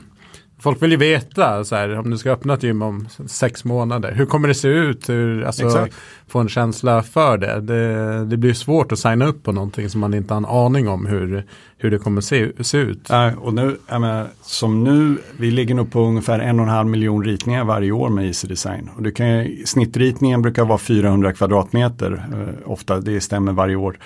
[0.60, 4.12] Folk vill ju veta så här, om du ska öppna ett gym om sex månader.
[4.12, 5.08] Hur kommer det se ut?
[5.08, 5.88] Hur, alltså,
[6.28, 7.60] få en känsla för det.
[7.60, 8.24] det.
[8.24, 8.36] det.
[8.36, 11.46] blir svårt att signa upp på någonting som man inte har en aning om hur,
[11.78, 13.06] hur det kommer se, se ut.
[13.08, 16.88] Ja, och nu, menar, som nu, vi ligger nog på ungefär en och en halv
[16.88, 18.90] miljon ritningar varje år med Easy Design.
[18.96, 22.24] Och det kan, snittritningen brukar vara 400 kvadratmeter.
[22.32, 23.98] Eh, ofta, det stämmer varje år.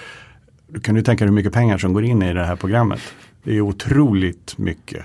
[0.66, 3.00] Du kan du tänka dig hur mycket pengar som går in i det här programmet.
[3.42, 5.04] Det är otroligt mycket.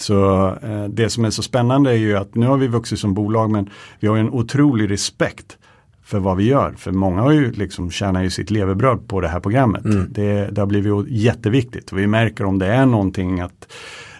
[0.00, 3.14] Så eh, det som är så spännande är ju att nu har vi vuxit som
[3.14, 5.58] bolag men vi har en otrolig respekt
[6.04, 6.74] för vad vi gör.
[6.76, 9.84] För många har ju liksom tjänar ju sitt levebröd på det här programmet.
[9.84, 10.06] Mm.
[10.10, 11.92] Det, det har blivit jätteviktigt.
[11.92, 13.72] Vi märker om det är någonting att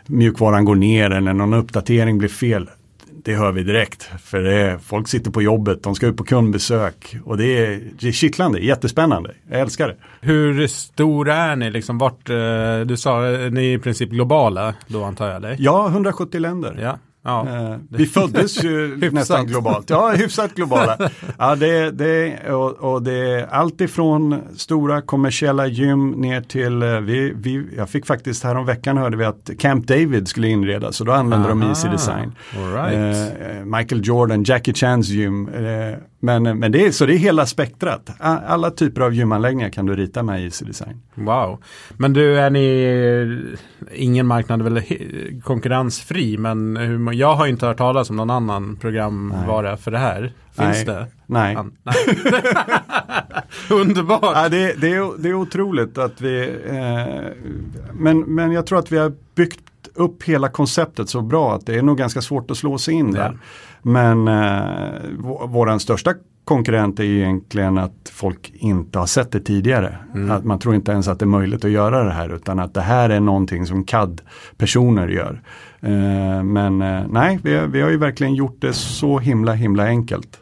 [0.07, 2.71] mjukvaran går ner eller någon uppdatering blir fel
[3.25, 4.03] det hör vi direkt.
[4.03, 8.09] För är, folk sitter på jobbet, de ska ut på kundbesök och det är, det
[8.09, 9.35] är kittlande, jättespännande.
[9.51, 9.97] Jag älskar det.
[10.21, 11.71] Hur stora är ni?
[11.71, 15.37] Liksom vart, eh, du sa, ni är i princip globala då antar jag?
[15.37, 15.57] Eller?
[15.59, 16.79] Ja, 170 länder.
[16.83, 16.99] Ja.
[17.23, 17.49] Ja.
[17.49, 19.91] Eh, vi föddes ju nästan globalt.
[19.91, 21.11] Ja, hyfsat globala.
[21.39, 27.01] Ja, det, det, och, och det är allt ifrån stora kommersiella gym ner till, eh,
[27.01, 31.05] vi, vi, jag fick faktiskt härom veckan hörde vi att Camp David skulle inredas så
[31.05, 31.61] då använder Aha.
[31.61, 32.33] de Easy Design.
[32.75, 33.33] Right.
[33.41, 35.49] Eh, Michael Jordan, Jackie Chans gym.
[35.49, 38.11] Eh, men, men det är, så det är hela spektrat.
[38.19, 41.03] Alla typer av gymanläggningar kan du rita med Easy Design.
[41.15, 41.63] Wow.
[41.97, 43.55] Men du, är ni,
[43.95, 44.83] ingen marknad är väl
[45.43, 50.33] konkurrensfri, men hur, jag har inte hört talas om någon annan programvara för det här.
[50.53, 50.85] Finns Nej.
[50.85, 51.07] det?
[51.27, 51.57] Nej.
[51.57, 51.95] An Nej.
[53.81, 54.21] Underbart.
[54.23, 57.49] Ja, det, det, är, det är otroligt att vi, eh,
[57.93, 59.61] men, men jag tror att vi har byggt
[59.95, 63.13] upp hela konceptet så bra att det är nog ganska svårt att slå sig in
[63.13, 63.39] där.
[63.83, 64.63] Men eh,
[65.49, 69.97] vår största konkurrent är egentligen att folk inte har sett det tidigare.
[70.15, 70.31] Mm.
[70.31, 72.75] Att man tror inte ens att det är möjligt att göra det här utan att
[72.75, 75.43] det här är någonting som CAD-personer gör.
[75.83, 80.41] Eh, men eh, nej, vi, vi har ju verkligen gjort det så himla himla enkelt.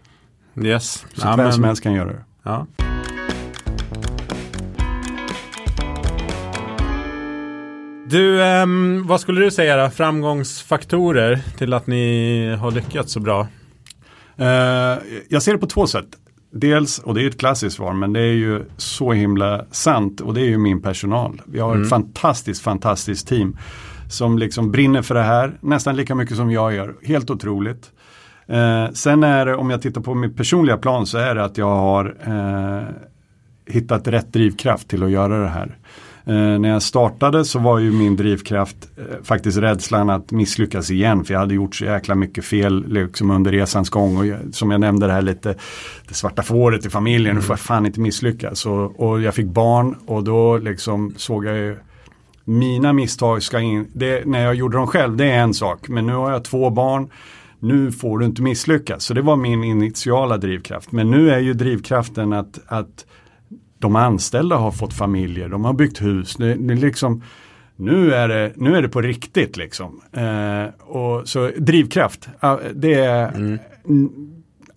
[0.63, 1.07] Yes.
[1.15, 2.25] Så ja, vem som helst kan göra det.
[2.43, 2.67] Ja.
[8.11, 9.91] Du, um, vad skulle du säga då?
[9.91, 13.41] Framgångsfaktorer till att ni har lyckats så bra?
[14.41, 14.47] Uh,
[15.29, 16.07] jag ser det på två sätt.
[16.51, 20.35] Dels, och det är ett klassiskt svar, men det är ju så himla sant och
[20.35, 21.43] det är ju min personal.
[21.47, 21.83] Vi har mm.
[21.83, 23.57] ett fantastiskt, fantastiskt team
[24.09, 26.95] som liksom brinner för det här nästan lika mycket som jag gör.
[27.03, 27.91] Helt otroligt.
[28.47, 31.59] Eh, sen är det, om jag tittar på mitt personliga plan så är det att
[31.59, 32.89] jag har eh,
[33.75, 35.77] hittat rätt drivkraft till att göra det här.
[36.29, 41.25] Eh, när jag startade så var ju min drivkraft eh, faktiskt rädslan att misslyckas igen.
[41.25, 44.17] För jag hade gjort så jäkla mycket fel liksom under resans gång.
[44.17, 45.55] Och jag, som jag nämnde det här lite,
[46.09, 48.67] det svarta fåret i familjen, nu får jag fan inte misslyckas.
[48.67, 51.77] Och, och jag fick barn och då liksom såg jag ju
[52.49, 55.89] mina misstag ska in, det, när jag gjorde dem själv, det är en sak.
[55.89, 57.11] Men nu har jag två barn,
[57.59, 59.05] nu får du inte misslyckas.
[59.05, 60.93] Så det var min initiala drivkraft.
[60.93, 63.07] Men nu är ju drivkraften att, att
[63.79, 66.37] de anställda har fått familjer, de har byggt hus.
[66.37, 67.23] Det, det liksom,
[67.77, 70.01] nu, är det, nu är det på riktigt liksom.
[70.13, 72.29] Eh, och, så drivkraft,
[72.75, 73.59] det är mm.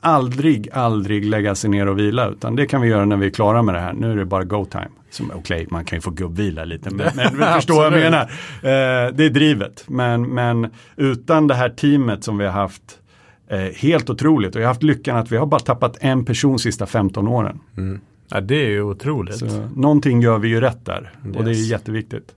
[0.02, 2.30] Aldrig, aldrig lägga sig ner och vila.
[2.30, 3.94] Utan det kan vi göra när vi är klara med det här.
[3.94, 4.88] Nu är det bara go time.
[5.20, 8.22] Okej, okay, man kan ju få gubbvila lite, men, men förstår vad jag menar.
[8.22, 13.00] Eh, det är drivet, men, men utan det här teamet som vi har haft
[13.48, 16.60] eh, helt otroligt och jag har haft lyckan att vi har bara tappat en person
[16.60, 17.60] sista 15 åren.
[17.78, 18.00] Mm.
[18.30, 19.38] Ja, det är ju otroligt.
[19.38, 21.38] Så, någonting gör vi ju rätt där yes.
[21.38, 22.36] och det är jätteviktigt.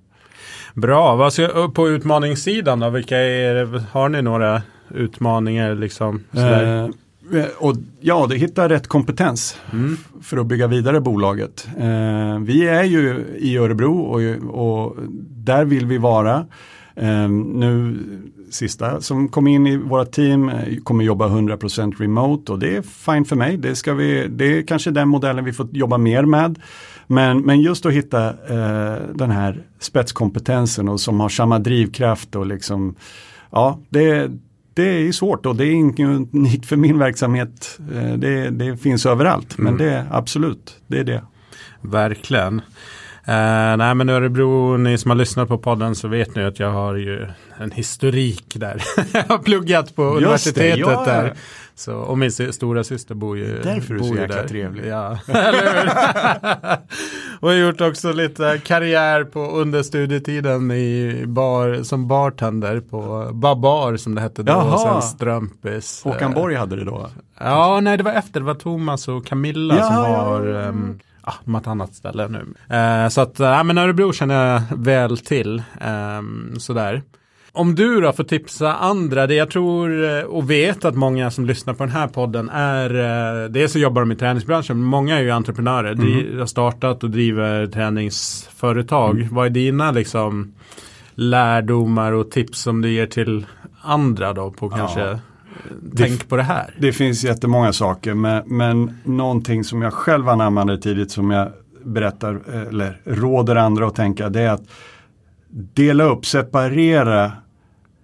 [0.75, 2.91] Bra, vad ska, på utmaningssidan då?
[2.91, 6.25] Vilka är, har ni några utmaningar liksom?
[6.33, 6.89] Eh,
[7.59, 9.97] och, ja, det hittar rätt kompetens mm.
[10.23, 11.69] för att bygga vidare bolaget.
[11.79, 14.21] Eh, vi är ju i Örebro och,
[14.61, 14.97] och
[15.31, 16.47] där vill vi vara.
[16.97, 17.99] Eh, nu
[18.51, 22.83] sista som kom in i våra team eh, kommer jobba 100% remote och det är
[22.83, 23.57] fine för mig.
[23.57, 26.59] Det, ska vi, det är kanske den modellen vi får jobba mer med.
[27.07, 32.47] Men, men just att hitta eh, den här spetskompetensen och som har samma drivkraft och
[32.47, 32.95] liksom
[33.51, 34.31] ja, det,
[34.75, 37.79] det är svårt och det är inte unikt för min verksamhet.
[37.95, 39.87] Eh, det, det finns överallt men mm.
[39.87, 41.25] det är absolut, det är det.
[41.81, 42.63] Verkligen.
[43.29, 46.71] Uh, nej men Örebro, ni som har lyssnat på podden så vet ni att jag
[46.71, 47.27] har ju
[47.59, 48.83] en historik där.
[49.13, 51.05] jag har pluggat på Just universitetet det, ja.
[51.05, 51.35] där.
[51.77, 54.49] Så, och min stora syster bor ju Därför är du så jäkla där.
[54.49, 54.87] trevlig.
[54.87, 55.11] Ja,
[57.41, 63.97] och har gjort också lite karriär på under studietiden i bar, som bartender på Babar
[63.97, 64.53] som det hette då.
[64.53, 64.75] Jaha.
[64.75, 66.03] Och sen Strömpis.
[66.05, 67.11] Håkan Borg hade det då?
[67.39, 68.41] Ja, nej det var efter.
[68.41, 72.29] Det var Thomas och Camilla ja, som har um, ah, de har ett annat ställe
[72.29, 72.77] nu.
[72.77, 75.63] Eh, så att, ja men Örebro känner jag väl till.
[75.81, 76.23] Eh,
[76.59, 77.03] sådär.
[77.57, 81.47] Om du då får tipsa andra, det jag tror eh, och vet att många som
[81.47, 82.95] lyssnar på den här podden är,
[83.45, 86.39] eh, dels så jobbar de i träningsbranschen, men många är ju entreprenörer, mm.
[86.39, 89.17] har startat och driver träningsföretag.
[89.17, 89.35] Mm.
[89.35, 90.55] Vad är dina liksom
[91.15, 93.47] lärdomar och tips som du ger till
[93.83, 95.19] andra då på kanske ja.
[95.97, 96.75] Tänk det, på det här.
[96.79, 101.49] Det finns jättemånga saker men, men någonting som jag själv anammade tidigt som jag
[101.85, 104.65] berättar eller råder andra att tänka det är att
[105.75, 107.33] dela upp, separera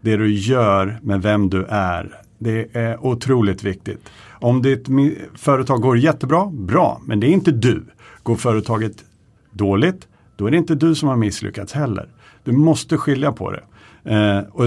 [0.00, 2.20] det du gör med vem du är.
[2.38, 4.10] Det är otroligt viktigt.
[4.30, 4.86] Om ditt
[5.34, 7.84] företag går jättebra, bra, men det är inte du.
[8.22, 9.04] Går företaget
[9.50, 12.08] dåligt, då är det inte du som har misslyckats heller.
[12.44, 13.62] Du måste skilja på det.
[14.04, 14.64] Eh, och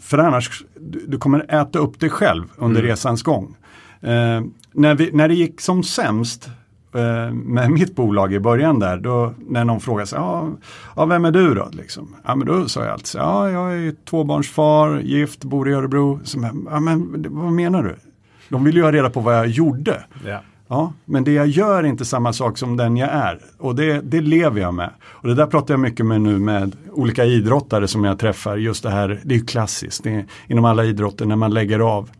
[0.00, 2.90] för annars, du, du, kommer äta upp dig själv under mm.
[2.90, 3.56] resans gång.
[4.00, 4.40] Eh,
[4.72, 6.48] när, vi, när det gick som sämst
[7.32, 10.48] med mitt bolag i början där, då när någon frågade sig, ja,
[10.96, 11.68] ja vem är du då?
[11.72, 12.14] Liksom.
[12.24, 16.20] Ja men då sa jag alltså, ja jag är tvåbarnsfar, gift, bor i Örebro.
[16.24, 17.96] Som, ja men vad menar du?
[18.48, 20.04] De vill ju ha reda på vad jag gjorde.
[20.26, 20.40] Ja.
[20.68, 23.40] Ja, men det jag gör är inte samma sak som den jag är.
[23.58, 24.90] Och det, det lever jag med.
[25.04, 28.56] Och det där pratar jag mycket med nu med olika idrottare som jag träffar.
[28.56, 31.78] Just det här, det är ju klassiskt det är, inom alla idrotter när man lägger
[31.78, 32.10] av.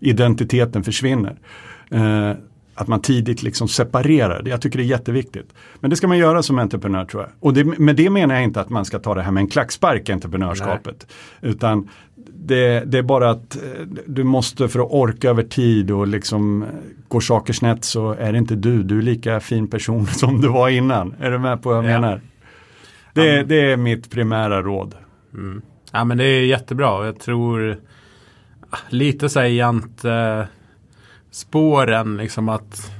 [0.00, 1.36] Identiteten försvinner.
[1.90, 2.30] Eh,
[2.74, 4.50] att man tidigt liksom separerar det.
[4.50, 5.54] Jag tycker det är jätteviktigt.
[5.80, 7.32] Men det ska man göra som entreprenör tror jag.
[7.40, 9.48] Och det, med det menar jag inte att man ska ta det här med en
[9.48, 11.06] klackspark, entreprenörskapet.
[11.40, 11.50] Nej.
[11.50, 11.88] Utan
[12.46, 13.62] det, det, är bara att eh,
[14.06, 16.68] du måste för att orka över tid och liksom eh,
[17.08, 20.48] går saker snett så är det inte du, du är lika fin person som du
[20.48, 21.14] var innan.
[21.20, 22.00] Är du med på vad jag ja.
[22.00, 22.20] menar?
[23.12, 24.94] Det, det är mitt primära råd.
[25.34, 25.62] Mm.
[25.92, 27.06] Ja men det är jättebra.
[27.06, 27.76] Jag tror
[28.70, 30.46] ah, lite så här jante
[31.34, 32.90] spåren liksom att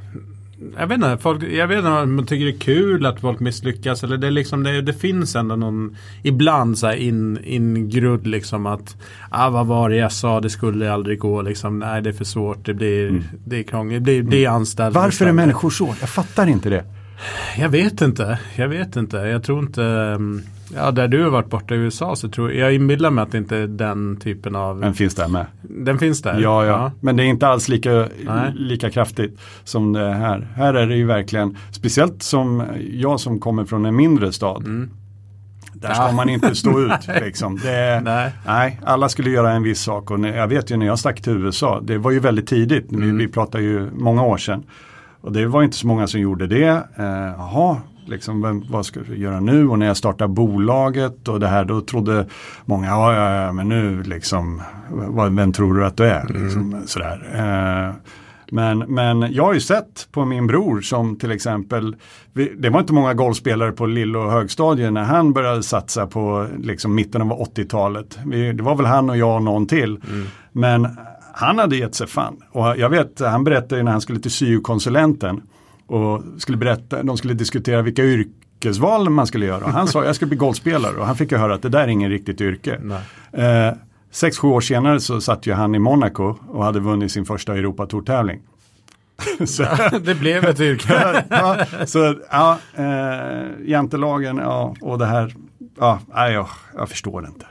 [0.78, 3.40] jag vet inte, folk, jag vet inte om man tycker det är kul att folk
[3.40, 4.04] misslyckas.
[4.04, 8.96] Eller det, liksom, det, det finns ändå någon, ibland så här in, ingrudd liksom att,
[9.30, 11.78] ah, vad var det jag sa, det skulle aldrig gå liksom.
[11.78, 13.24] Nej, det är för svårt, det blir, mm.
[13.46, 14.30] det är krångligt, det blir, mm.
[14.30, 14.94] det är anställd.
[14.94, 15.94] Varför är människor så?
[16.00, 16.84] Jag fattar inte det.
[17.58, 19.16] Jag vet inte, jag vet inte.
[19.16, 20.42] Jag tror inte, um,
[20.76, 23.32] Ja, där du har varit borta i USA så tror jag, jag inbillar mig att
[23.32, 24.80] det inte är den typen av...
[24.80, 25.46] Den finns där med.
[25.62, 26.32] Den finns där?
[26.40, 26.66] Ja, ja.
[26.66, 26.92] ja.
[27.00, 28.08] Men det är inte alls lika,
[28.54, 30.48] lika kraftigt som det är här.
[30.56, 32.62] Här är det ju verkligen, speciellt som
[32.92, 34.66] jag som kommer från en mindre stad.
[34.66, 34.90] Mm.
[35.74, 37.08] Där ska man inte stå ut.
[37.24, 37.56] Liksom.
[37.56, 38.32] Det, Nej.
[38.46, 38.80] nej.
[38.84, 41.80] alla skulle göra en viss sak och jag vet ju när jag stack till USA,
[41.82, 43.18] det var ju väldigt tidigt, vi, Mm.
[43.18, 44.62] vi pratar ju många år sedan.
[45.20, 46.82] Och det var inte så många som gjorde det.
[46.96, 47.30] Eh,
[48.06, 49.68] liksom, vem, vad ska vi göra nu?
[49.68, 52.26] Och när jag startade bolaget och det här, då trodde
[52.64, 56.26] många, ja, ja, ja men nu liksom, vad, vem tror du att du är?
[56.28, 57.30] Liksom, sådär.
[57.34, 57.94] Eh,
[58.50, 61.96] men, men jag har ju sett på min bror som till exempel,
[62.58, 66.94] det var inte många golfspelare på Lillo och högstadiet när han började satsa på liksom
[66.94, 68.18] mitten av 80-talet.
[68.26, 70.00] Vi, det var väl han och jag och någon till.
[70.52, 70.88] Men
[71.34, 72.36] han hade gett sig fan.
[72.50, 75.42] Och jag vet, han berättade när han skulle till syokonsulenten
[75.86, 79.64] och skulle berätta, de skulle diskutera vilka yrkesval man skulle göra.
[79.64, 81.80] Och han sa, jag ska bli golfspelare och han fick ju höra att det där
[81.80, 82.80] är ingen riktigt yrke.
[83.32, 83.72] Eh,
[84.10, 87.54] sex, sju år senare så satt ju han i Monaco och hade vunnit sin första
[87.54, 88.40] Europatourtävling.
[89.46, 89.66] så,
[90.04, 91.24] Det blev ett yrke.
[91.30, 91.56] ja,
[91.86, 95.34] så ja, eh, jantelagen ja, och det här,
[95.78, 97.46] ja, jag, jag förstår det inte.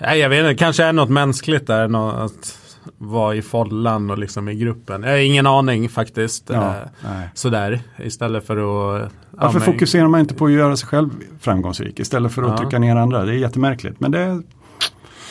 [0.00, 0.18] Nej.
[0.20, 0.54] Jag vet inte.
[0.54, 1.88] Kanske är något mänskligt där.
[1.88, 2.58] nå- Att
[2.98, 5.02] vara i follan och liksom i gruppen.
[5.02, 6.50] Jag har ingen aning faktiskt.
[6.52, 6.74] Ja,
[7.04, 7.10] Eh.
[7.34, 7.80] Sådär.
[7.98, 9.02] Istället för att...
[9.30, 11.10] Varför ja, men- fokuserar man inte på att göra sig själv
[11.40, 12.56] framgångsrik istället för att Ja.
[12.56, 13.24] trycka ner andra?
[13.24, 14.42] Det är jättemärkligt, men det,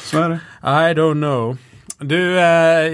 [0.05, 0.39] så är det.
[0.63, 1.57] I don't know.
[2.03, 2.43] Du, eh,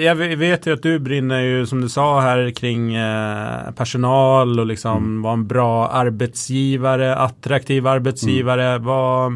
[0.03, 4.65] jag vet ju att du brinner ju som du sa här kring eh, personal och
[4.65, 5.21] liksom Mm.
[5.21, 8.65] vara en bra arbetsgivare, attraktiv arbetsgivare.
[8.67, 8.83] Mm.
[8.83, 9.31] Vad,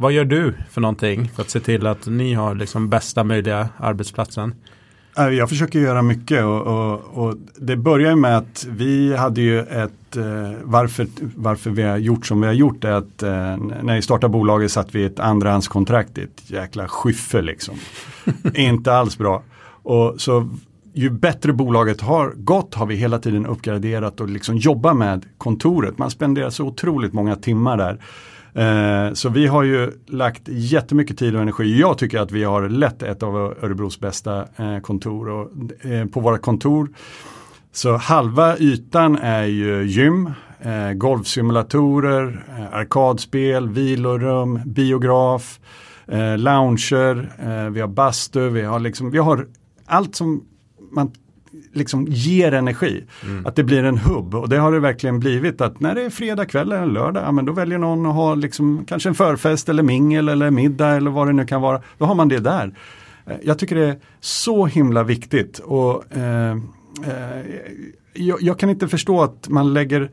[0.00, 3.68] vad gör du för någonting för att se till att ni har liksom bästa möjliga
[3.76, 4.54] arbetsplatsen?
[5.18, 9.60] Äh, Jag försöker göra mycket och, och, och det börjar med att vi hade ju
[9.60, 13.94] ett, eh, varför, varför vi har gjort som vi har gjort är att eh, när
[13.94, 17.74] vi startade bolaget satt vi ett andrahandskontrakt i ett jäkla skyffe liksom.
[18.54, 19.42] Inte alls bra.
[19.82, 20.48] Och så
[20.92, 25.98] ju bättre bolaget har gått har vi hela tiden uppgraderat och liksom jobba med kontoret.
[25.98, 27.98] Man spenderar så otroligt många timmar där.
[28.54, 31.80] Eh, så vi har ju lagt jättemycket tid och energi.
[31.80, 35.28] Jag tycker att vi har lett ett av Örebros bästa eh, kontor.
[35.28, 35.50] Och,
[35.86, 36.88] eh, på våra kontor
[37.72, 40.30] så halva ytan är ju gym,
[40.60, 45.60] eh, golfsimulatorer, eh, arkadspel, vilorum, biograf,
[46.08, 49.46] eh, lounger, eh, vi har bastu, vi har, liksom, vi har
[49.86, 50.44] allt som
[50.92, 51.12] man
[51.72, 53.04] liksom ger energi.
[53.44, 56.10] Att det blir en hubb och det har det verkligen blivit att när det är
[56.10, 59.68] fredag kväll eller lördag, ja, men då väljer någon att ha liksom, kanske en förfest
[59.68, 61.82] eller mingel eller middag eller vad det nu kan vara.
[61.98, 62.74] Då har man det där.
[63.26, 66.50] Eh, Jag tycker det är så himla viktigt och eh,
[67.06, 67.44] eh,
[68.14, 70.10] jag, jag kan inte förstå att man lägger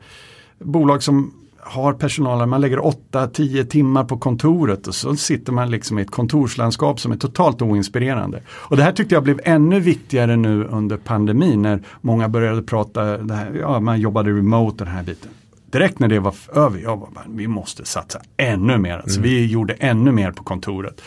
[0.58, 1.34] bolag som
[1.68, 6.10] har personal, man lägger 8-10 timmar på kontoret och så sitter man liksom i ett
[6.10, 8.42] kontorslandskap som är totalt oinspirerande.
[8.48, 13.18] Och det här tyckte jag blev ännu viktigare nu under pandemin när många började prata,
[13.18, 15.30] det här, ja, man jobbade remote den här biten.
[15.70, 18.98] Direkt när det var över, jag bara, vi måste satsa ännu mer.
[18.98, 21.02] Alltså, Vi gjorde ännu mer på kontoret.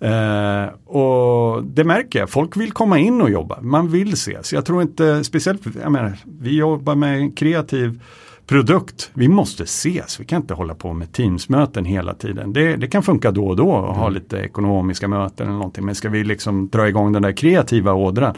[0.00, 0.64] Eh,
[0.96, 4.52] och det märker jag, folk vill komma in och jobba, man vill ses.
[4.52, 8.00] Jag tror inte, speciellt, jag menar, vi jobbar med kreativ
[8.50, 9.10] produkt.
[9.14, 12.52] Vi måste ses, vi kan inte hålla på med teamsmöten hela tiden.
[12.52, 15.84] Det, det kan funka då och då och ha lite ekonomiska möten eller någonting.
[15.84, 18.34] Men ska vi liksom dra igång den där kreativa ådran,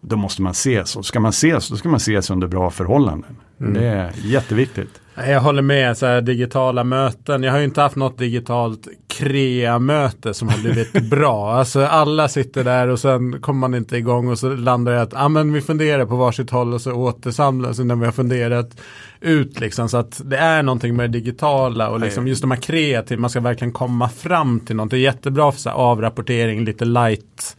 [0.00, 0.96] då måste man ses.
[0.96, 3.36] Och ska man ses, då ska man ses under bra förhållanden.
[3.58, 5.00] Det är jätteviktigt.
[5.26, 7.42] Jag håller med, så här, digitala möten.
[7.42, 11.52] Jag har ju inte haft något digitalt krea-möte som har blivit bra.
[11.52, 15.14] Alltså alla sitter där och sen kommer man inte igång och så landar det att
[15.14, 18.80] ah, men vi funderar på varsitt håll och så återsamlas när vi har funderat
[19.20, 19.60] ut.
[19.60, 19.88] Liksom.
[19.88, 23.30] Så att det är någonting med det digitala och liksom, just de här kreativa, man
[23.30, 24.90] ska verkligen komma fram till något.
[24.90, 27.56] Det är jättebra för så här, avrapportering, lite light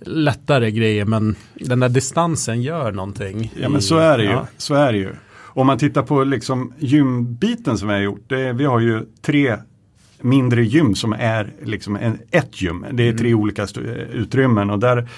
[0.00, 3.52] lättare grejer men den där distansen gör någonting.
[3.60, 4.30] Ja men så är det ju.
[4.30, 4.46] ja.
[4.56, 5.10] Så är det ju.
[5.56, 8.24] Om man tittar på liksom gymbiten som vi har gjort.
[8.28, 9.56] Det, vi har ju tre
[10.20, 12.86] mindre gym som är liksom en, ett gym.
[12.92, 15.08] Det är tre olika stu- utrymmen och där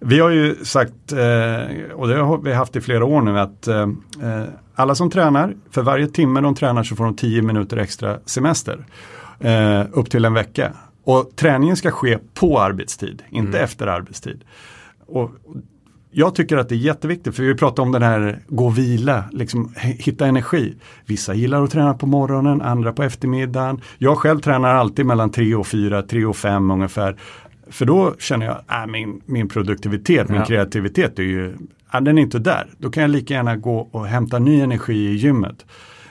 [0.00, 3.68] vi har ju sagt, eh, och det har vi haft i flera år nu, att
[3.68, 3.88] eh,
[4.22, 8.18] eh, alla som tränar, för varje timme de tränar så får de 10 minuter extra
[8.26, 8.84] semester.
[9.92, 10.72] Upp till en vecka.
[11.04, 14.44] Och träningen ska ske på arbetstid, inte efter arbetstid.
[15.06, 15.30] Och
[16.14, 19.24] jag tycker att det är jätteviktigt, för vi pratar om den här gå och vila,
[19.32, 20.74] liksom hitta energi.
[21.06, 23.80] Vissa gillar att träna på morgonen, andra på eftermiddagen.
[23.98, 27.16] Jag själv tränar alltid mellan 3 och 4, 3 och 5 ungefär.
[27.70, 30.44] För då känner jag, äh, min, min produktivitet, min Ja.
[30.46, 31.56] kreativitet är ju,
[31.94, 32.66] äh, den är inte där.
[32.78, 35.66] Då kan jag lika gärna gå och hämta ny energi i gymmet.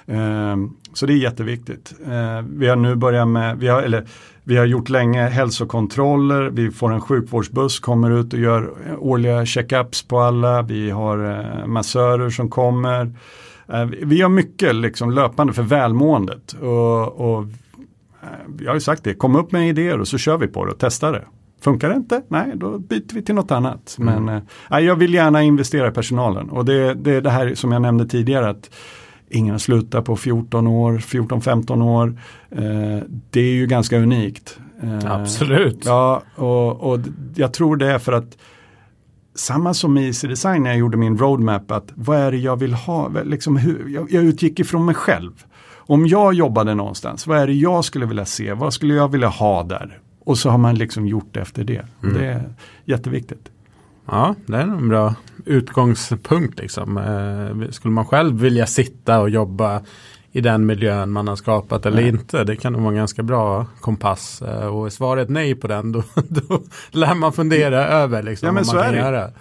[0.08, 1.93] Ehm, så det är jätteviktigt.
[2.08, 4.06] Ehm, vi har nu börjat med, vi har, eller,
[4.44, 10.04] vi har gjort länge hälsokontroller, vi får en sjukvårdsbuss, kommer ut och gör årliga checkups
[10.08, 13.12] på alla, vi har eh, massörer som kommer.
[13.74, 16.54] Eh, vi- vi gör mycket liksom löpande för välmåendet.
[16.62, 17.46] Och, och,
[18.60, 20.72] jag har ju sagt det, kom upp med idéer och så kör vi på det
[20.72, 21.24] och testar det.
[21.62, 22.22] Funkar det inte?
[22.28, 23.96] Nej, då byter vi till något annat.
[24.00, 24.24] Mm.
[24.26, 24.41] Men
[24.72, 27.82] eh, jag vill gärna investera i personalen och det är det, det, här som jag
[27.82, 28.70] nämnde tidigare att
[29.34, 32.20] ingen har slutat på 14 år, 14-15 år.
[32.52, 34.60] Eh, det är ju ganska unikt.
[34.84, 35.86] Eh, Absolut.
[35.86, 37.00] Ja, och, och
[37.36, 38.38] jag tror det är för att
[39.36, 42.56] samma som i Easy Design när jag gjorde min roadmap, att vad är det jag
[42.56, 43.10] vill ha?
[43.24, 45.44] Liksom hur, jag, jag utgick ifrån mig själv.
[45.86, 48.54] Om jag jobbade någonstans, vad är det jag skulle vilja se?
[48.54, 50.00] Vad skulle jag vilja ha där?
[50.26, 51.86] Och så har man liksom gjort det efter det.
[52.04, 52.16] Mm.
[52.16, 52.44] Det är
[52.86, 53.50] jätteviktigt.
[54.06, 56.60] Ja, det är en bra utgångspunkt.
[56.60, 56.97] Liksom.
[56.97, 59.82] Eh, skulle man själv vilja sitta och jobba
[60.32, 62.10] i den miljön man har skapat eller nej.
[62.10, 62.43] inte.
[62.43, 64.41] Det kan nog vara en ganska bra kompass.
[64.41, 68.51] Eh, och är svaret nej på den då, då lär man fundera över liksom, ja,
[68.51, 69.32] men vad man kan göra.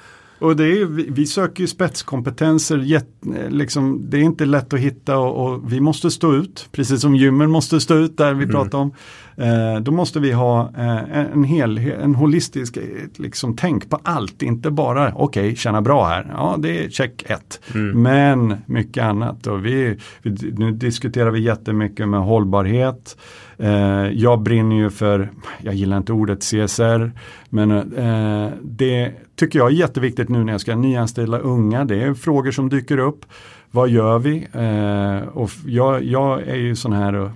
[0.43, 3.09] Och det är, vi, vi söker ju spetskompetenser, jätt,
[3.49, 7.17] liksom, det är inte lätt att hitta och, och, vi måste stå ut, precis som
[7.17, 8.55] gymmen måste stå ut där vi mm.
[8.55, 8.95] pratar om.
[9.37, 12.79] Eh, då måste vi ha eh, en, hel, en holistisk
[13.17, 17.23] liksom, tänk på allt, inte bara okej, okay, känna bra här, ja det är check
[17.23, 17.61] ett.
[17.75, 18.03] Mm.
[18.03, 23.17] Men mycket annat och vi, vi, nu diskuterar vi jättemycket med hållbarhet.
[23.59, 25.31] Eh, jag brinner ju för,
[25.63, 27.13] jag gillar inte ordet CSR,
[27.49, 31.85] men eh, det tycker jag är jätteviktigt nu när jag ska nyanställa unga.
[31.85, 33.25] Det är frågor som dyker upp.
[33.71, 34.47] Vad gör vi?
[34.53, 37.33] Eh, och jag, jag, är ju sån här,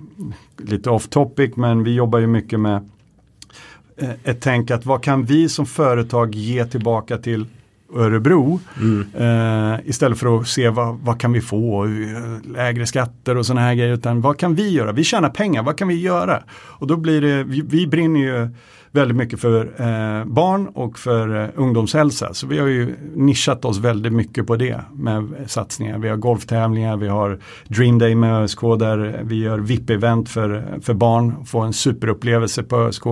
[0.57, 2.89] lite off topic, men vi jobbar ju mycket med
[4.23, 7.45] ett tänk att vad kan vi som företag ge tillbaka till
[7.95, 8.59] Örebro.
[8.81, 9.07] Mm.
[9.13, 11.85] Eh, istället för att se vad, vad kan vi få,
[12.53, 13.93] lägre skatter och sådana här grejer.
[13.93, 14.91] Utan vad kan vi göra?
[14.91, 16.43] Vi tjänar pengar, vad kan vi göra?
[16.49, 18.49] Och då blir det, vi, vi brinner ju
[18.91, 22.33] väldigt mycket för eh, barn och för eh, ungdomshälsa.
[22.33, 25.97] Så vi har ju nischat oss väldigt mycket på det med satsningar.
[25.97, 30.93] Vi har golftävlingar, vi har Dream Day med ÖSK där vi gör VIP-event för, för
[30.93, 33.03] barn, få en superupplevelse på ÖSK.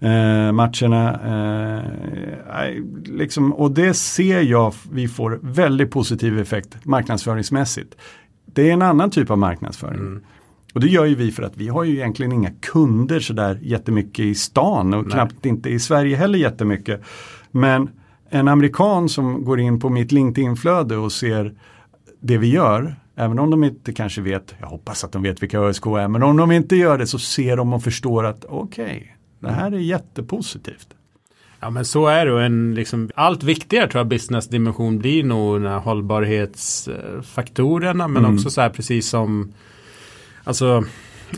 [0.00, 1.20] Eh, matcherna.
[2.56, 7.94] Eh, liksom, och det ser jag vi får väldigt positiv effekt marknadsföringsmässigt.
[8.44, 10.00] Det är en annan typ av marknadsföring.
[10.00, 10.22] Mm.
[10.74, 14.24] Och det gör ju vi för att vi har ju egentligen inga kunder sådär jättemycket
[14.24, 15.12] i stan och Nej.
[15.12, 17.02] knappt inte i Sverige heller jättemycket.
[17.50, 17.90] Men
[18.30, 21.54] en amerikan som går in på mitt LinkedIn-flöde och ser
[22.20, 25.60] det vi gör, även om de inte kanske vet, jag hoppas att de vet vilka
[25.60, 28.84] ÖSK är, men om de inte gör det så ser de och förstår att okej,
[28.84, 29.02] okay,
[29.38, 30.88] det här är jättepositivt.
[31.60, 35.60] Ja men så är det och en liksom, allt viktigare tror jag businessdimension blir nog
[35.60, 38.34] den här hållbarhetsfaktorerna men mm.
[38.34, 39.52] också så här precis som
[40.44, 40.84] Alltså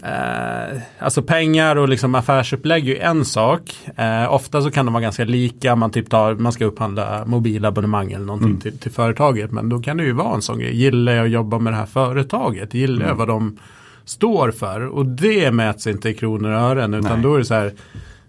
[0.02, 3.76] Eh, alltså pengar och liksom affärsupplägg är ju en sak.
[3.96, 5.76] Eh, ofta så kan de vara ganska lika.
[5.76, 8.60] Man, typ tar, man ska upphandla mobilabonnemang eller någonting mm.
[8.60, 9.52] till, till, företaget.
[9.52, 10.76] Men då kan det ju vara en sån grej.
[10.76, 12.74] Gillar jag att jobba med det här företaget?
[12.74, 13.08] Gillar mm.
[13.08, 13.58] jag vad de
[14.08, 14.86] står för?
[14.86, 16.94] Och det mäts inte i kronor och ören.
[16.94, 17.22] Utan Nej.
[17.22, 17.72] då är det så här.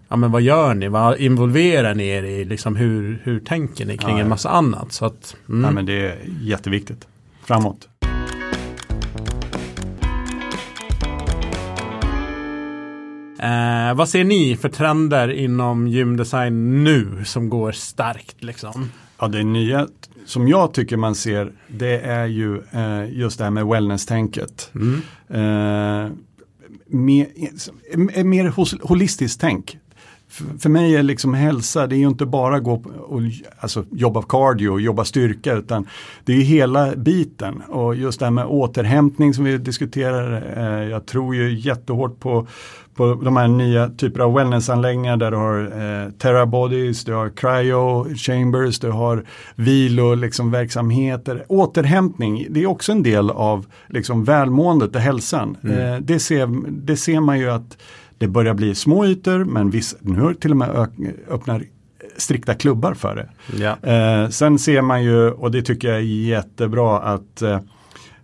[0.08, 0.88] Ja men vad gör ni?
[0.88, 2.44] Vad involverar ni er i?
[2.44, 4.92] Liksom hur, hur tänker ni kring ja, en massa annat?
[4.92, 5.64] Så att, mm.
[5.64, 7.06] ja, men det är jätteviktigt.
[7.44, 7.88] Framåt.
[13.38, 18.44] Eh, vad ser ni för trender inom gymdesign nu som går starkt?
[18.44, 18.90] Liksom?
[19.20, 19.88] Ja, det nya
[20.26, 24.70] som jag tycker man ser det är ju eh, just det här med wellness-tänket.
[24.74, 25.02] Mm.
[25.28, 26.12] Eh,
[26.86, 28.48] mer, mer
[28.86, 29.78] holistiskt tänk.
[30.58, 33.20] För, mig är liksom hälsa, det är ju inte bara gå och
[33.58, 35.86] alltså, jobba cardio och jobba styrka utan
[36.24, 37.62] det är hela biten.
[37.68, 42.46] Och just det här med återhämtning som vi diskuterar, eh, jag tror ju jättehårt på
[42.94, 48.14] på de här nya typer av wellnessanläggningar där du har eh, terabodies, du har cryo
[48.16, 49.24] chambers, du har
[49.54, 51.44] vilo liksom, verksamheter.
[51.48, 55.56] Återhämtning, det är också en del av liksom, välmåendet och hälsan.
[55.64, 55.78] Mm.
[55.78, 57.78] Eh, det, ser, det ser man ju att
[58.18, 60.88] det börjar bli små ytor men viss, nu har till och med
[61.28, 61.62] öppnar
[62.16, 63.28] strikta klubbar för det.
[63.62, 63.90] Ja.
[63.92, 67.60] Eh, sen ser man ju, och det tycker jag är jättebra, att eh,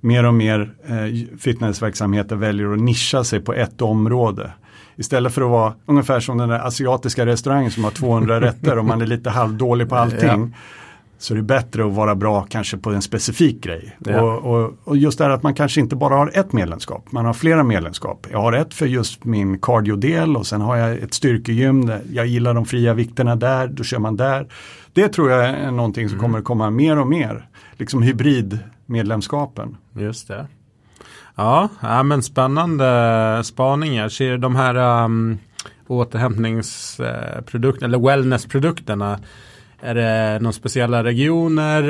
[0.07, 4.53] mer och mer eh, fitnessverksamheter väljer att nischa sig på ett område.
[4.97, 8.85] Istället för att vara ungefär som den där asiatiska restaurangen som har 200 rätter och
[8.85, 10.29] man är lite halvdålig på allting.
[10.29, 10.49] Ja.
[11.19, 13.97] Så det är bättre att vara bra kanske på en specifik grej.
[13.99, 14.21] Ja.
[14.21, 17.25] Och, och, och, just det här att man kanske inte bara har ett medlemskap, man
[17.25, 18.27] har flera medlemskap.
[18.31, 22.55] Jag har ett för just min cardio-del och sen har jag ett styrkegym, jag gillar
[22.55, 24.49] de fria vikterna där, då kör man där.
[24.93, 26.31] Det tror jag är någonting som mm.
[26.31, 27.49] kommer komma mer och mer.
[27.73, 29.77] Liksom hybridmedlemskapen.
[29.93, 30.47] Just det.
[31.35, 34.09] Ja, ja men spännande spaningar.
[34.09, 35.39] Ser de här um,
[35.87, 39.19] återhämtningsprodukterna eller wellnessprodukterna
[39.81, 41.83] Är det några speciella regioner?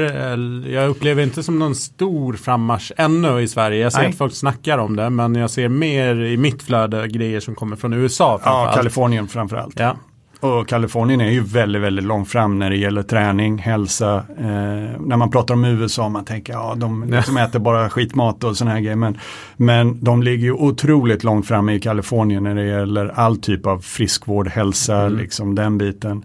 [0.68, 3.82] Jag upplever inte som någon stor frammarsch ännu i Sverige.
[3.82, 4.10] Jag ser Nej.
[4.10, 7.76] att folk snackar om det men jag ser mer i mitt flöde grejer som kommer
[7.76, 8.40] från USA.
[8.44, 9.78] Ja, Kalifornien framförallt.
[9.78, 9.96] Ja.
[10.40, 14.16] Och Kalifornien är ju väldigt, väldigt långt fram när det gäller träning, hälsa.
[14.38, 18.56] Eh, när man pratar om USA, man tänker ja, de liksom äter bara skitmat och
[18.56, 18.96] sådana här grejer.
[18.96, 19.18] Men,
[19.56, 23.78] men de ligger ju otroligt långt fram i Kalifornien när det gäller all typ av
[23.78, 25.18] friskvård, hälsa, mm.
[25.18, 26.24] liksom den biten.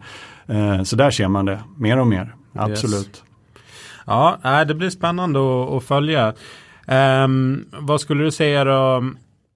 [0.51, 3.07] Eh, så där ser man det mer och mer, absolut.
[3.07, 3.23] Yes.
[4.05, 6.33] Ja, det blir spännande att, att följa.
[6.87, 9.03] Um, vad skulle du säga då?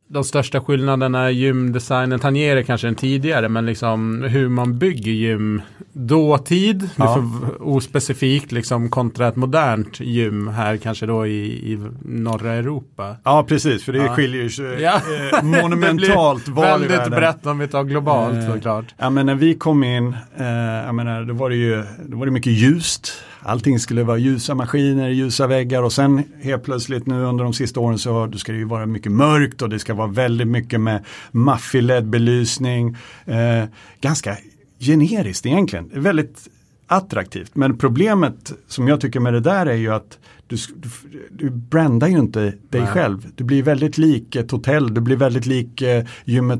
[0.07, 5.61] De största skillnaderna i gymdesignen tangerar kanske den tidigare men liksom hur man bygger gym
[5.93, 7.23] dåtid, ja.
[7.59, 13.15] ospecifikt liksom kontra ett modernt gym här kanske då i, i norra Europa.
[13.23, 14.15] Ja precis för det ja.
[14.15, 15.01] skiljer sig ja.
[15.33, 18.85] eh, monumentalt var Väldigt brett om vi tar globalt eh, såklart.
[18.97, 20.45] Ja men när vi kom in, eh,
[20.85, 23.13] jag menar då var det ju då var det mycket ljust
[23.45, 27.79] allting skulle vara ljusa maskiner, ljusa väggar och sen helt plötsligt nu under de sista
[27.79, 31.05] åren så ska det ju vara mycket mörkt och det ska vara väldigt mycket med
[31.31, 32.97] maffig LED-belysning.
[33.25, 33.65] Eh,
[34.01, 34.37] ganska
[34.79, 36.47] generiskt egentligen, väldigt
[36.87, 37.55] attraktivt.
[37.55, 40.89] Men problemet som jag tycker med det där är ju att du, du,
[41.31, 42.87] du brandar ju inte dig Nej.
[42.87, 43.27] själv.
[43.35, 46.59] Du blir väldigt lik ett hotell, du blir väldigt lik eh, gymmet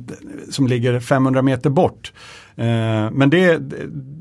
[0.50, 2.14] som ligger 500 meter bort.
[2.58, 3.58] Eh, men det,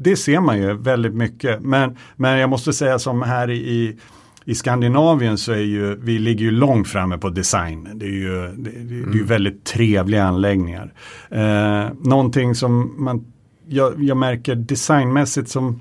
[0.03, 1.63] det ser man ju väldigt mycket.
[1.63, 3.99] Men, men jag måste säga som här i,
[4.45, 7.89] i Skandinavien så är ju, vi ligger ju långt framme på design.
[7.95, 9.27] Det är ju, det, det, det är ju mm.
[9.27, 10.93] väldigt trevliga anläggningar.
[11.31, 13.25] Eh, någonting som man,
[13.67, 15.81] jag, jag, märker designmässigt som,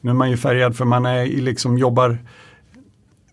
[0.00, 2.18] nu är man ju färgad för man är liksom jobbar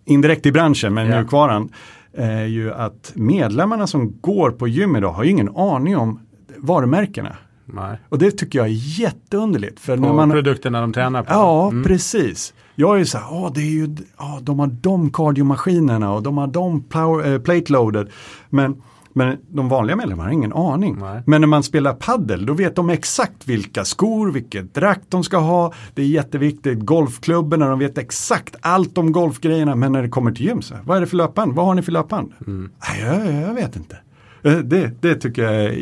[0.06, 1.20] indirekt i branschen med yeah.
[1.20, 1.70] mjukvaran.
[2.14, 6.20] Är ju att medlemmarna som går på gym idag har ju ingen aning om
[6.58, 7.36] varumärkena.
[7.74, 8.00] Nej.
[8.10, 9.80] Och det tycker jag är jätteunderligt.
[9.80, 11.34] För när man, produkterna de tränar på.
[11.34, 11.84] Ja, mm.
[11.84, 12.54] precis.
[12.76, 16.24] Jag är ju så här, oh, det är ju, oh, de har de kardiomaskinerna och
[16.24, 18.10] de har de power, äh, plate loaded.
[18.50, 18.82] Men,
[19.14, 20.98] men de vanliga medlemmarna har ingen aning.
[21.00, 21.24] Nej.
[21.26, 25.38] Men när man spelar paddel då vet de exakt vilka skor, vilket drakt de ska
[25.38, 25.74] ha.
[25.94, 26.80] Det är jätteviktigt.
[26.80, 29.76] Golfklubborna, de vet exakt allt om golfgrejerna.
[29.76, 31.54] Men när det kommer till gym, så här, vad är det för löpband?
[31.54, 32.34] Vad har ni för löpband?
[32.48, 32.72] Mm.
[32.90, 33.98] Nej, jag, jag vet inte.
[34.44, 35.78] Eh, det, det tycker jag är eh,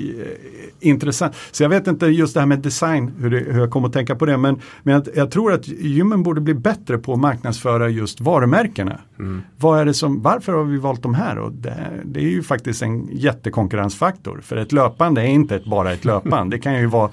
[0.80, 1.36] intressant.
[1.52, 3.94] Så jag vet inte just det här med design, hur, det, hur jag kommer att
[3.94, 4.38] tänka på det.
[4.38, 9.00] Men, men jag, jag, tror att gymmen borde bli bättre på att marknadsföra just varumärkena.
[9.20, 9.42] Mm.
[9.58, 11.38] Vad är det som, varför har vi valt de här?
[11.38, 11.76] Och det,
[12.06, 14.42] det är ju faktiskt en jättekonkurrensfaktor.
[14.44, 16.52] För ett löpande är inte ett, bara ett löpband.
[16.52, 17.10] Det kan ju vara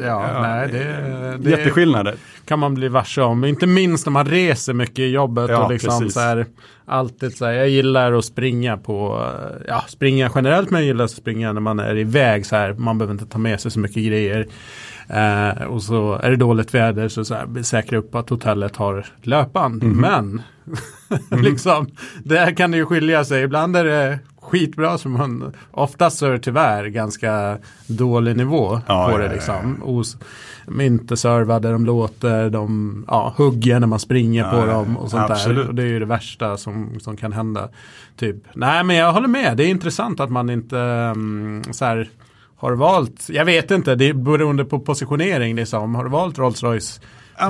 [0.00, 2.14] Ja, ja, nej, det, det jätteskillnader.
[2.44, 3.44] kan man bli varse om.
[3.44, 5.50] Inte minst när man reser mycket i jobbet.
[5.50, 6.46] Ja, och liksom så här,
[6.84, 9.28] alltid så här, jag gillar att springa på,
[9.68, 12.72] ja springa generellt men jag gillar att springa när man är iväg så här.
[12.72, 14.46] Man behöver inte ta med sig så mycket grejer.
[15.08, 19.06] Eh, och så är det dåligt väder så, så här, säkra upp att hotellet har
[19.22, 19.82] löpband.
[19.82, 19.96] Mm.
[20.00, 20.42] Men
[21.42, 21.86] liksom,
[22.24, 23.42] där kan det ju skilja sig.
[23.42, 29.08] Ibland är det skitbra som man oftast så är det tyvärr ganska dålig nivå ja,
[29.10, 29.82] på det liksom.
[29.84, 30.16] Os,
[30.66, 34.96] de är inte servade, de låter, de ja, hugger när man springer ja, på dem
[34.96, 35.56] och sånt absolut.
[35.56, 35.68] där.
[35.68, 37.68] Och det är ju det värsta som, som kan hända.
[38.16, 38.36] Typ.
[38.54, 42.08] Nej men jag håller med, det är intressant att man inte um, så här,
[42.56, 45.94] har valt, jag vet inte, det är beroende på positionering liksom.
[45.94, 47.00] Har du valt Rolls Royce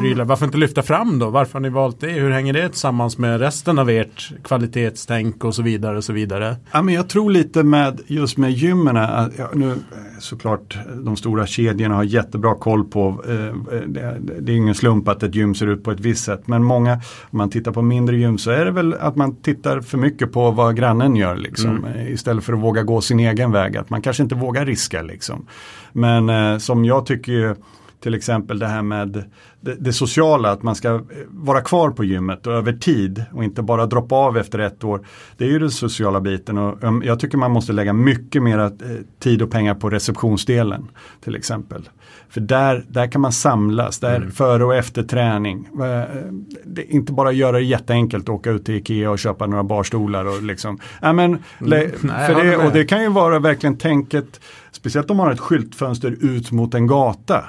[0.00, 0.24] prylar.
[0.24, 1.30] Varför inte lyfta fram då?
[1.30, 2.10] Varför har ni valt det?
[2.10, 6.56] Hur hänger det tillsammans med resten av ert kvalitetstänk och så vidare och så vidare?
[6.72, 9.74] Ja, men jag tror lite med just med gymmen, ja, nu
[10.18, 15.22] såklart de stora kedjorna har jättebra koll på, eh, det, det, är ingen slump att
[15.22, 16.92] ett gym ser ut på ett visst sätt, men många,
[17.30, 20.32] om man tittar på mindre gym så är det väl att man tittar för mycket
[20.32, 22.12] på vad grannen gör liksom, mm.
[22.12, 25.46] istället för att våga gå sin egen väg, att man kanske inte vågar riska liksom.
[25.92, 27.56] Men eh, som jag tycker
[28.00, 29.24] till exempel det här med
[29.66, 33.44] det, det, sociala, att man ska eh, vara kvar på gymmet och över tid och
[33.44, 35.06] inte bara droppa av efter ett år.
[35.36, 38.58] Det är ju den sociala biten och um, jag tycker man måste lägga mycket mer
[38.58, 38.70] eh,
[39.18, 40.88] tid och pengar på receptionsdelen
[41.24, 41.88] till exempel.
[42.28, 44.30] För där, där kan man samlas, där mm.
[44.30, 45.68] före och efter träning.
[45.82, 50.24] Eh, inte bara göra det jätteenkelt att åka ut till Ikea och köpa några barstolar
[50.24, 50.78] och liksom.
[51.02, 51.42] Ja, men, mm.
[51.58, 54.40] Nej, för det, och det kan ju vara verkligen tänket,
[54.72, 57.44] speciellt om man har ett skyltfönster ut mot en gata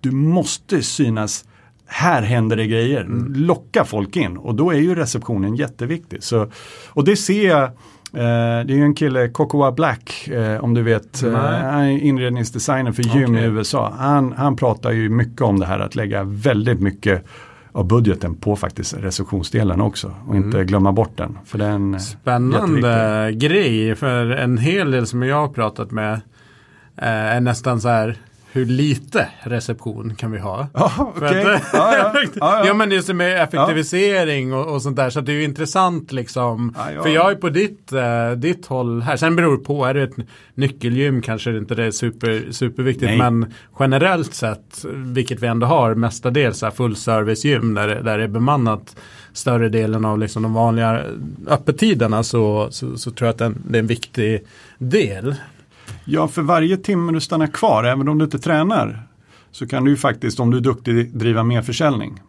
[0.00, 1.44] du måste synas
[1.88, 3.00] här händer det grejer.
[3.00, 3.32] Mm.
[3.36, 6.22] Locka folk in och då är ju receptionen jätteviktig.
[6.22, 6.46] Så,
[6.88, 7.70] och det ser jag
[8.12, 11.98] Eh, det är ju en kille, Cocoa Black, eh, om du vet, eh, han är
[11.98, 13.44] inredningsdesigner för gym okay.
[13.44, 13.92] i USA.
[13.98, 17.24] Han, han pratar ju mycket om det här att lägga väldigt mycket
[17.72, 20.46] av budgeten på faktiskt receptionsdelen också och mm.
[20.46, 21.38] inte glömma bort den.
[21.44, 26.20] För den Spännande grej, för en hel del som jag har pratat med
[26.96, 28.16] är nästan så här
[28.58, 30.66] hur lite reception kan vi ha?
[30.74, 31.54] Ja, okej.
[31.54, 32.22] att- Ja, ja.
[32.34, 32.74] Ja, ja.
[32.74, 35.10] men just med effektivisering och, och sånt där.
[35.10, 36.74] Så det är ju intressant liksom.
[37.02, 39.16] För jag är på ditt, eh, ditt håll här.
[39.16, 40.16] Sen beror det på, är det ett
[40.54, 43.06] nyckelgym kanske det inte det är super, superviktigt.
[43.08, 43.18] Nej.
[43.18, 48.96] Men generellt sett, vilket vi ändå har mestadels fullservicegym där, där det är bemannat
[49.32, 51.00] större delen av liksom de vanliga
[51.46, 54.44] öppettiderna så, så, så tror jag att den, det är en viktig
[54.78, 55.34] del.
[56.10, 59.02] Ja, för varje timme du stannar kvar, även om du inte tränar,
[59.50, 62.20] så kan du ju faktiskt, om du är duktig, driva mer försäljning.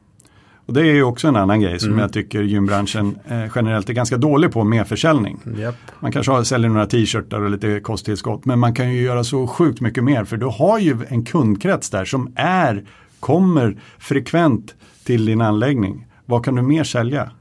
[0.66, 3.94] Och det är ju också en annan grej som jag tycker gymbranschen eh, generellt är
[3.94, 5.40] ganska dålig på, mer försäljning.
[5.58, 5.76] Japp.
[6.00, 9.48] Man kanske har, säljer några t-shirtar och lite kosttillskott, men man kan ju göra så
[9.48, 12.86] sjukt mycket mer, för du har ju en kundkrets där som är,
[13.20, 16.08] kommer frekvent till din anläggning.
[16.26, 17.32] Vad kan du mer sälja?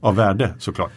[0.00, 0.92] Av värde såklart.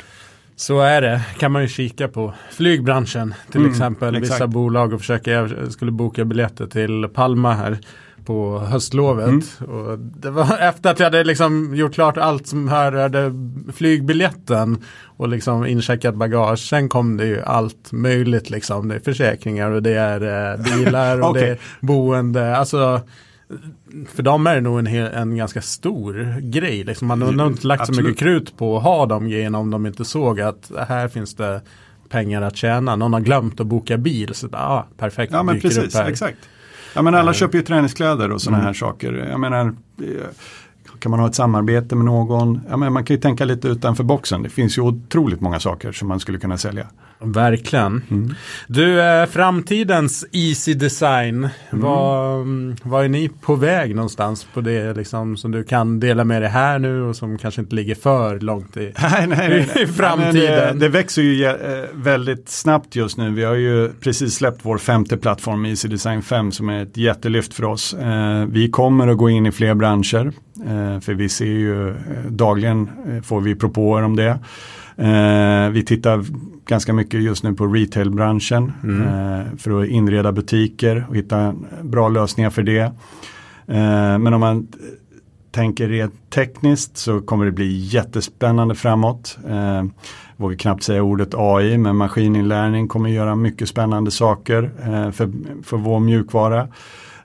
[0.60, 4.20] Så är det, kan man ju kika på flygbranschen till Mm, exempel.
[4.20, 4.54] Vissa exakt.
[4.54, 7.78] bolag och försöka, jag skulle boka biljetter till Palma här
[8.26, 9.28] på höstlovet.
[9.28, 9.42] Mm.
[9.70, 13.34] Och det var efter att jag hade liksom gjort klart allt som hörde
[13.76, 14.84] flygbiljetten
[15.18, 16.60] och liksom incheckat bagage.
[16.60, 18.88] Sen kom det ju allt möjligt liksom.
[18.88, 21.42] Det är försäkringar och det är eh, bilar och Okej.
[21.42, 22.58] det är boende.
[22.58, 23.02] Alltså
[24.08, 26.84] för dem är det nog en, hel, en ganska stor grej.
[26.84, 27.08] Liksom.
[27.08, 29.86] Man har nog inte lagt så mycket krut på att ha de grejerna om de
[29.86, 31.62] inte såg att här finns det
[32.10, 32.96] pengar att tjäna.
[32.96, 34.34] Någon har glömt att boka bil.
[34.34, 35.34] Så ah, perfekt.
[35.34, 36.38] Ja men precis, exakt.
[36.96, 37.34] Ja men alla Eh.
[37.36, 39.14] köper ju träningskläder och sådana här saker.
[39.32, 39.66] Jag menar,
[40.02, 40.06] eh,
[41.00, 42.62] kan man ha ett samarbete med någon?
[42.70, 44.44] Ja, men man kan ju tänka lite utanför boxen.
[44.44, 46.88] Det finns ju otroligt många saker som man skulle kunna sälja.
[47.20, 48.02] Verkligen.
[48.12, 48.34] Mm.
[48.68, 51.36] Du, eh, framtidens easy design.
[51.38, 51.50] Mm.
[51.70, 56.24] Vad, mm, vad är ni på väg någonstans på det liksom, som du kan dela
[56.24, 59.84] med dig här nu och som kanske inte ligger för långt i Nej, nej, nej.
[59.84, 60.36] I framtiden.
[60.36, 61.54] Ja, men det, det växer ju eh,
[61.94, 63.32] väldigt snabbt just nu.
[63.32, 67.54] Vi har ju precis släppt vår femte plattform, Easy Design 5, som är ett jättelyft
[67.54, 67.94] för oss.
[67.94, 70.32] Eh, vi kommer att gå in i fler branscher,
[70.66, 71.96] eh, för vi ser ju eh,
[72.30, 74.40] dagligen eh, får vi propåer om det.
[74.98, 76.26] Eh, vi tittar
[76.66, 82.50] ganska mycket just nu på retailbranschen eh, för att inreda butiker och hitta bra lösningar
[82.50, 82.84] för det.
[83.68, 84.68] Eh, men om man
[85.52, 89.38] tänker rent tekniskt så kommer det bli jättespännande framåt.
[89.50, 89.84] Eh,
[90.38, 95.32] vågar knappt säga ordet AI men maskininlärning kommer göra mycket spännande saker eh, för,
[95.64, 96.68] för vår mjukvara.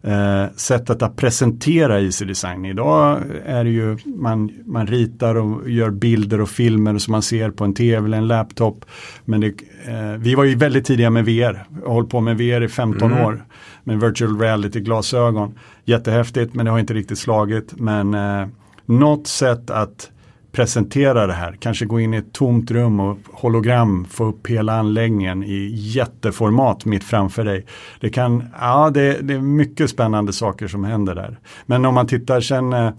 [0.05, 2.65] Eh, sättet att presentera IC Design.
[2.65, 7.51] Idag är det ju man, man ritar och gör bilder och filmer som man ser
[7.51, 8.85] på en tv eller en laptop.
[9.25, 9.47] Men det,
[9.87, 11.67] eh, vi var ju väldigt tidiga med VR.
[11.81, 13.45] Jag har hållit på med VR i 15 år.
[13.85, 15.59] Med virtual reality glasögon.
[15.85, 17.73] Jättehäftigt men det har inte riktigt slagit.
[17.81, 18.47] Men eh,
[18.87, 20.11] något sätt att
[20.53, 21.57] presentera det här.
[21.61, 26.85] Kanske gå in i ett tomt rum och hologram få upp hela anläggningen i jätteformat
[26.85, 27.67] mitt framför dig.
[28.01, 31.39] Det kan, ja det, det är mycket spännande saker som händer där.
[31.67, 32.91] Men om man tittar sen eh,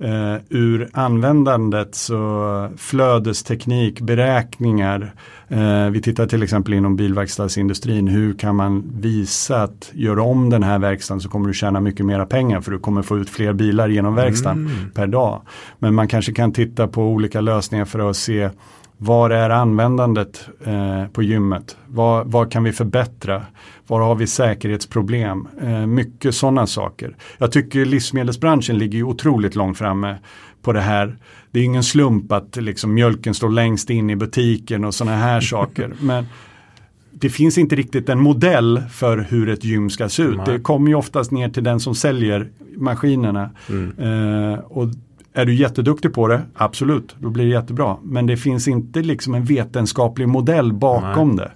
[0.00, 5.14] eh, ur användandet så flödesteknik, beräkningar.
[5.48, 8.08] Eh, vi tittar till exempel inom bilverkstadsindustrin.
[8.08, 12.06] Hur kan man visa att gör om den här verkstaden så kommer du tjäna mycket
[12.06, 15.42] mera pengar för du kommer få ut fler bilar genom verkstaden per dag.
[15.78, 18.50] Men man kanske kan titta på olika lösningar för att se
[18.98, 21.76] var är användandet eh, på gymmet?
[21.86, 23.42] Vad, vad kan vi förbättra?
[23.86, 25.48] Var har vi säkerhetsproblem?
[25.62, 27.16] Eh, mycket sådana saker.
[27.38, 30.16] Jag tycker livsmedelsbranschen ligger ju otroligt långt framme
[30.62, 31.16] på det här.
[31.50, 35.40] Det är ingen slump att liksom, mjölken står längst in i butiken och sådana här
[35.54, 35.92] saker.
[36.00, 36.26] Men
[37.10, 40.36] det finns inte riktigt en modell för hur ett gym ska se ut.
[40.36, 40.46] Nej.
[40.46, 43.50] Det kommer ju oftast ner till den som säljer maskinerna.
[43.98, 44.88] Eh, och
[45.38, 47.96] är du jätteduktig på det, absolut, då blir det jättebra.
[48.02, 51.50] Men det finns inte liksom en vetenskaplig modell bakom det.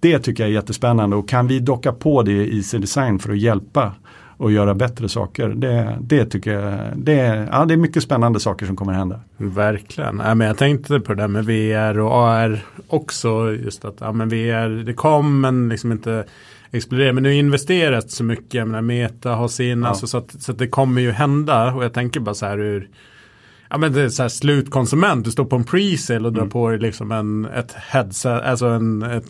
[0.00, 3.32] Det tycker jag är jättespännande och kan vi docka på det i IC Design för
[3.32, 3.92] att hjälpa
[4.36, 5.48] och göra bättre saker.
[5.48, 9.20] Det, det tycker jag, det ja, det är mycket spännande saker som kommer hända.
[9.36, 10.22] Verkligen.
[10.24, 13.52] Ja, men jag tänkte på det där med VR och AR också.
[13.52, 16.24] Just att ja, men VR, det kom men liksom inte
[16.70, 17.12] exploderade.
[17.12, 18.54] Men nu investerat så mycket.
[18.54, 19.82] Jag menar, Meta har sin.
[19.82, 19.88] Ja.
[19.88, 21.74] Alltså, så, att, så att det kommer ju hända.
[21.74, 22.88] Och jag tänker bara så här ur
[23.70, 26.50] Ja men det är så här slutkonsument, du står på en pre-sale och drar Mm.
[26.50, 29.24] på dig liksom en, ett headset, alltså en, ett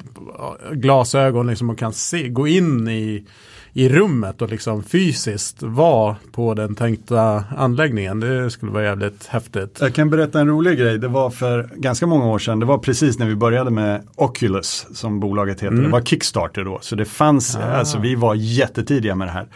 [0.73, 3.25] glasögon liksom och kan se, gå in i,
[3.73, 8.21] i rummet och liksom fysiskt vara på den tänkta anläggningen.
[8.21, 9.79] Det skulle vara jävligt häftigt.
[9.81, 10.99] Jag kan berätta en rolig grej.
[10.99, 12.61] Det var för ganska många år sedan.
[12.61, 15.77] Det var precis när vi började med Oculus som bolaget heter.
[15.77, 16.79] Det var Kickstarter då.
[16.83, 19.47] Så det fanns, alltså vi var jättetidiga med det här.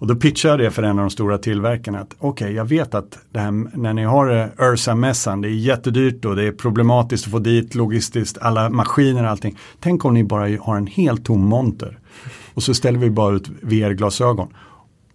[0.00, 2.94] Och då pitchade jag det för en av de stora tillverkarna att okej, jag vet
[2.94, 7.32] att det här, när ni har Ursa-mässan, det är jättedyrt och det är problematiskt att
[7.32, 9.58] få dit logistiskt, alla maskiner och allting.
[9.80, 11.98] Tänk om ni bara har en helt tom monter.
[12.54, 14.48] Och så ställer vi bara ut VR-glasögon.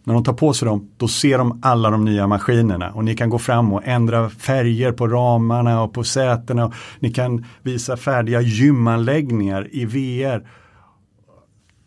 [0.03, 3.15] När de tar på sig dem, då ser de alla de nya maskinerna och ni
[3.15, 6.65] kan gå fram och ändra färger på ramarna och på sätena.
[6.65, 10.47] Och ni kan visa färdiga gymanläggningar i VR.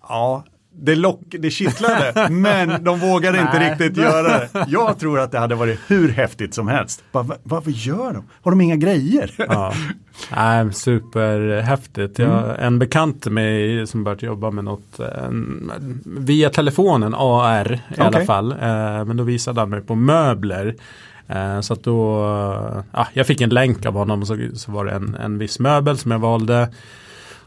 [0.08, 0.44] Ja,
[0.80, 4.48] det, lock, det kittlade, men de vågade inte riktigt göra det.
[4.68, 7.04] Jag tror att det hade varit hur häftigt som helst.
[7.12, 8.24] Bara, vad, vad gör de?
[8.42, 9.34] Har de inga grejer?
[9.38, 9.72] Ja.
[10.36, 12.18] Nej, superhäftigt.
[12.18, 15.06] Jag, En bekant till mig som börjat jobba med något eh,
[16.04, 18.26] via telefonen, AR i alla Okej.
[18.26, 18.52] fall.
[18.52, 18.58] Eh,
[19.04, 20.74] men då visade han mig på möbler.
[21.28, 24.84] Eh, så att då, eh, ja, jag fick en länk av honom så, så var
[24.84, 26.68] det en, en viss möbel som jag valde.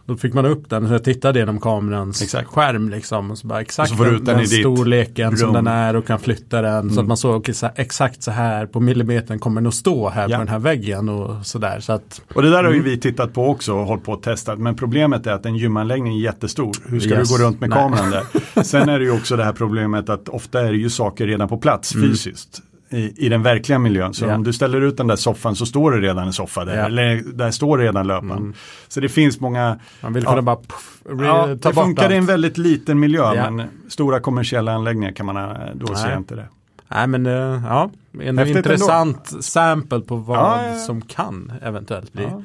[0.06, 2.47] Då fick man upp den så jag tittade genom kamerans Exakt.
[2.47, 3.32] skärm liksom.
[3.32, 5.68] Och så bara exakt Och så får du ut den i ditt storleken som den
[5.68, 6.82] är och kan flytta den.
[6.89, 6.99] Så Mm.
[7.04, 10.30] att man såg så här, exakt så här på millimetern kommer den att stå här
[10.30, 10.36] Ja.
[10.38, 11.80] på den här väggen och sådär.
[11.80, 12.84] Så att Och det där har ju Mm.
[12.91, 14.60] vi tittat på också och hållit på och testat.
[14.60, 16.72] Men problemet är att en gymanläggning är jättestor.
[16.86, 17.30] Hur ska Yes.
[17.32, 17.80] du gå runt med Nej.
[17.80, 18.64] kameran där?
[18.64, 21.47] Sen är det ju också det här problemet att ofta är det ju saker redan
[21.47, 22.62] på plats fysiskt.
[22.92, 24.14] I, I den verkliga miljön.
[24.14, 24.26] Så.
[24.26, 24.36] Ja.
[24.36, 26.78] om du ställer ut den där soffan så står det redan en soffa där.
[26.78, 26.86] Ja.
[26.86, 28.32] Eller där står redan löpan.
[28.32, 28.54] Mm.
[28.88, 30.30] Så det finns många, Man vill Ja.
[30.30, 32.30] kunna bara puff, re, ja, ta det bort funkar i en allt.
[32.30, 33.34] väldigt liten miljö.
[33.36, 33.52] Ja.
[33.52, 36.10] Men stora kommersiella anläggningar kan man, eh, då Nej.
[36.10, 36.48] jag inte det.
[36.88, 40.76] Nej men eh, ja, en intressant sample på vad Ja, ja.
[40.76, 42.24] som kan eventuellt bli.
[42.24, 42.42] Ja.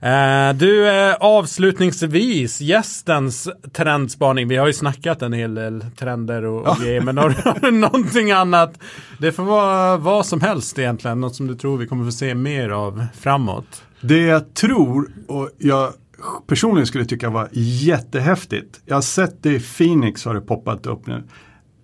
[0.00, 4.48] Eh, du, eh, avslutningsvis, gästens trendspaning.
[4.48, 7.70] Vi har ju snackat en hel del trender och, och grejer, men har, har du
[7.70, 8.78] någonting annat?
[9.18, 12.34] Det får vara vad som helst egentligen, något som du tror vi kommer få se
[12.34, 13.82] mer av framåt.
[14.00, 15.92] Det jag tror och jag
[16.46, 18.80] personligen skulle tycka var jättehäftigt.
[18.84, 21.14] Jag har sett det i Phoenix har det poppat upp nu.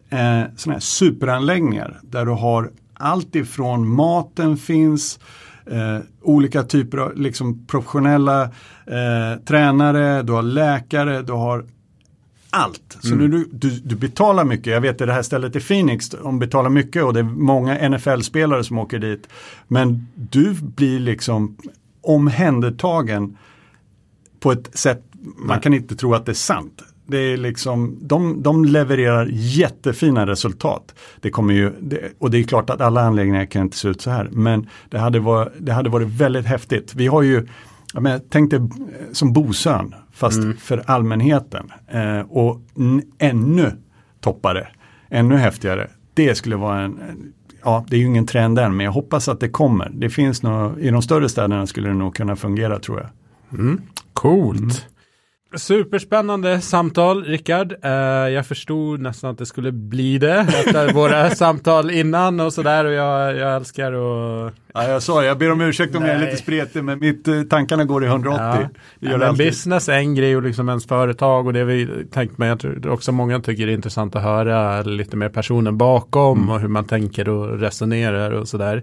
[0.08, 5.18] Eh, sådana här superanläggningar där du har allt ifrån maten finns,
[5.66, 8.42] eh, olika typer av liksom professionella
[8.86, 11.64] eh, tränare, du har läkare, du har
[12.50, 12.98] allt.
[13.00, 14.66] Så nu du, du, du betalar mycket.
[14.66, 17.88] Jag vet att det här stället i Phoenix, de betalar mycket och det är många
[17.88, 19.28] NFL-spelare som åker dit.
[19.68, 21.56] Men du blir liksom
[22.00, 23.36] omhändertagen
[24.40, 25.60] på ett sätt man Nej.
[25.62, 26.82] kan inte tro att det är sant.
[27.06, 30.94] Det är liksom, de, de levererar jättefina resultat.
[31.20, 34.00] Det kommer ju, det, och det är klart att alla anläggningar kan inte se ut
[34.00, 34.28] så här.
[34.32, 36.94] Men det hade varit, det hade varit väldigt häftigt.
[36.94, 37.46] Vi har ju,
[37.94, 38.66] menar, tänk dig eh,
[39.12, 41.72] som Bosön, fast för allmänheten.
[41.88, 42.60] Eh, och
[43.18, 43.72] ännu
[44.20, 44.68] toppare,
[45.10, 45.90] ännu häftigare.
[46.14, 47.32] Det skulle vara en, en
[47.64, 49.90] Ja, det är ju ingen trend än, men jag hoppas att det kommer.
[49.94, 53.08] Det finns nog, i de större städerna skulle det nog kunna fungera tror jag.
[54.12, 54.86] Coolt.
[55.56, 57.74] Superspännande samtal, Rickard.
[57.82, 57.90] Eh,
[58.28, 62.84] jag förstod nästan att det skulle bli det efter våra samtal innan och sådär.
[62.84, 64.54] Och jag, jag älskar att...
[64.76, 66.26] Ja, jag sa jag ber om ursäkt om jag är Nej.
[66.26, 68.40] lite spretig, men mitt, eh, tankarna går i 180.
[68.44, 68.68] Ja.
[69.00, 71.88] Det gör Ja, det business är en grej och liksom ens företag och det vi
[72.12, 72.48] tänkt mig.
[72.48, 76.50] Jag tror också många tycker det är intressant att höra lite mer personen bakom Mm.
[76.50, 78.82] och hur man tänker och resonerar och sådär.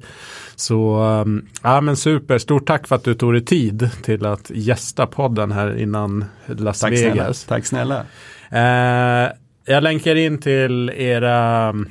[0.55, 4.49] Så um, ja men super, stort tack för att du tog dig tid till att
[4.53, 7.13] gästa podden här innan Las Tack snälla.
[7.13, 7.45] Vegas.
[7.45, 8.05] Tack snälla.
[8.51, 9.29] Eh,
[9.65, 11.89] jag länkar in till era um,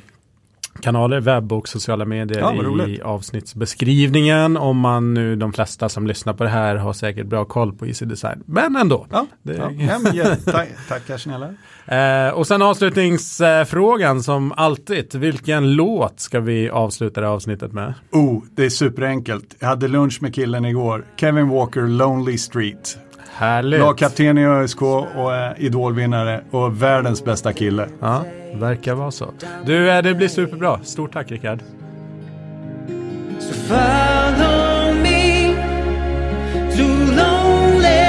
[0.80, 4.56] kanaler, webb och sociala medier Ja, i avsnittsbeskrivningen.
[4.56, 7.86] Om man nu, de flesta som lyssnar på det här har säkert bra koll på
[7.86, 8.42] Easy Design.
[8.46, 9.06] Men ändå.
[9.10, 9.70] Ja, Det- ja,
[10.14, 11.48] ja, tack, tackar snälla.
[11.86, 15.14] Eh, och sen avslutningsfrågan som alltid.
[15.14, 17.94] Vilken låt ska vi avsluta det här avsnittet med?
[18.12, 19.56] Oh, det är superenkelt.
[19.58, 21.04] Jag hade lunch med killen igår.
[21.16, 22.98] Kevin Walker, Lonely Street.
[23.34, 23.80] Härligt.
[23.80, 27.88] Lagkapten i ÖSK och eh, idolvinnare och världens bästa kille.
[28.00, 28.24] Ja,
[28.54, 29.32] verkar vara så.
[29.64, 30.80] Du, eh, det blir superbra.
[30.82, 31.58] Stort tack Rickard.
[33.38, 35.54] So follow me
[36.76, 36.82] to
[37.16, 38.00] Lonely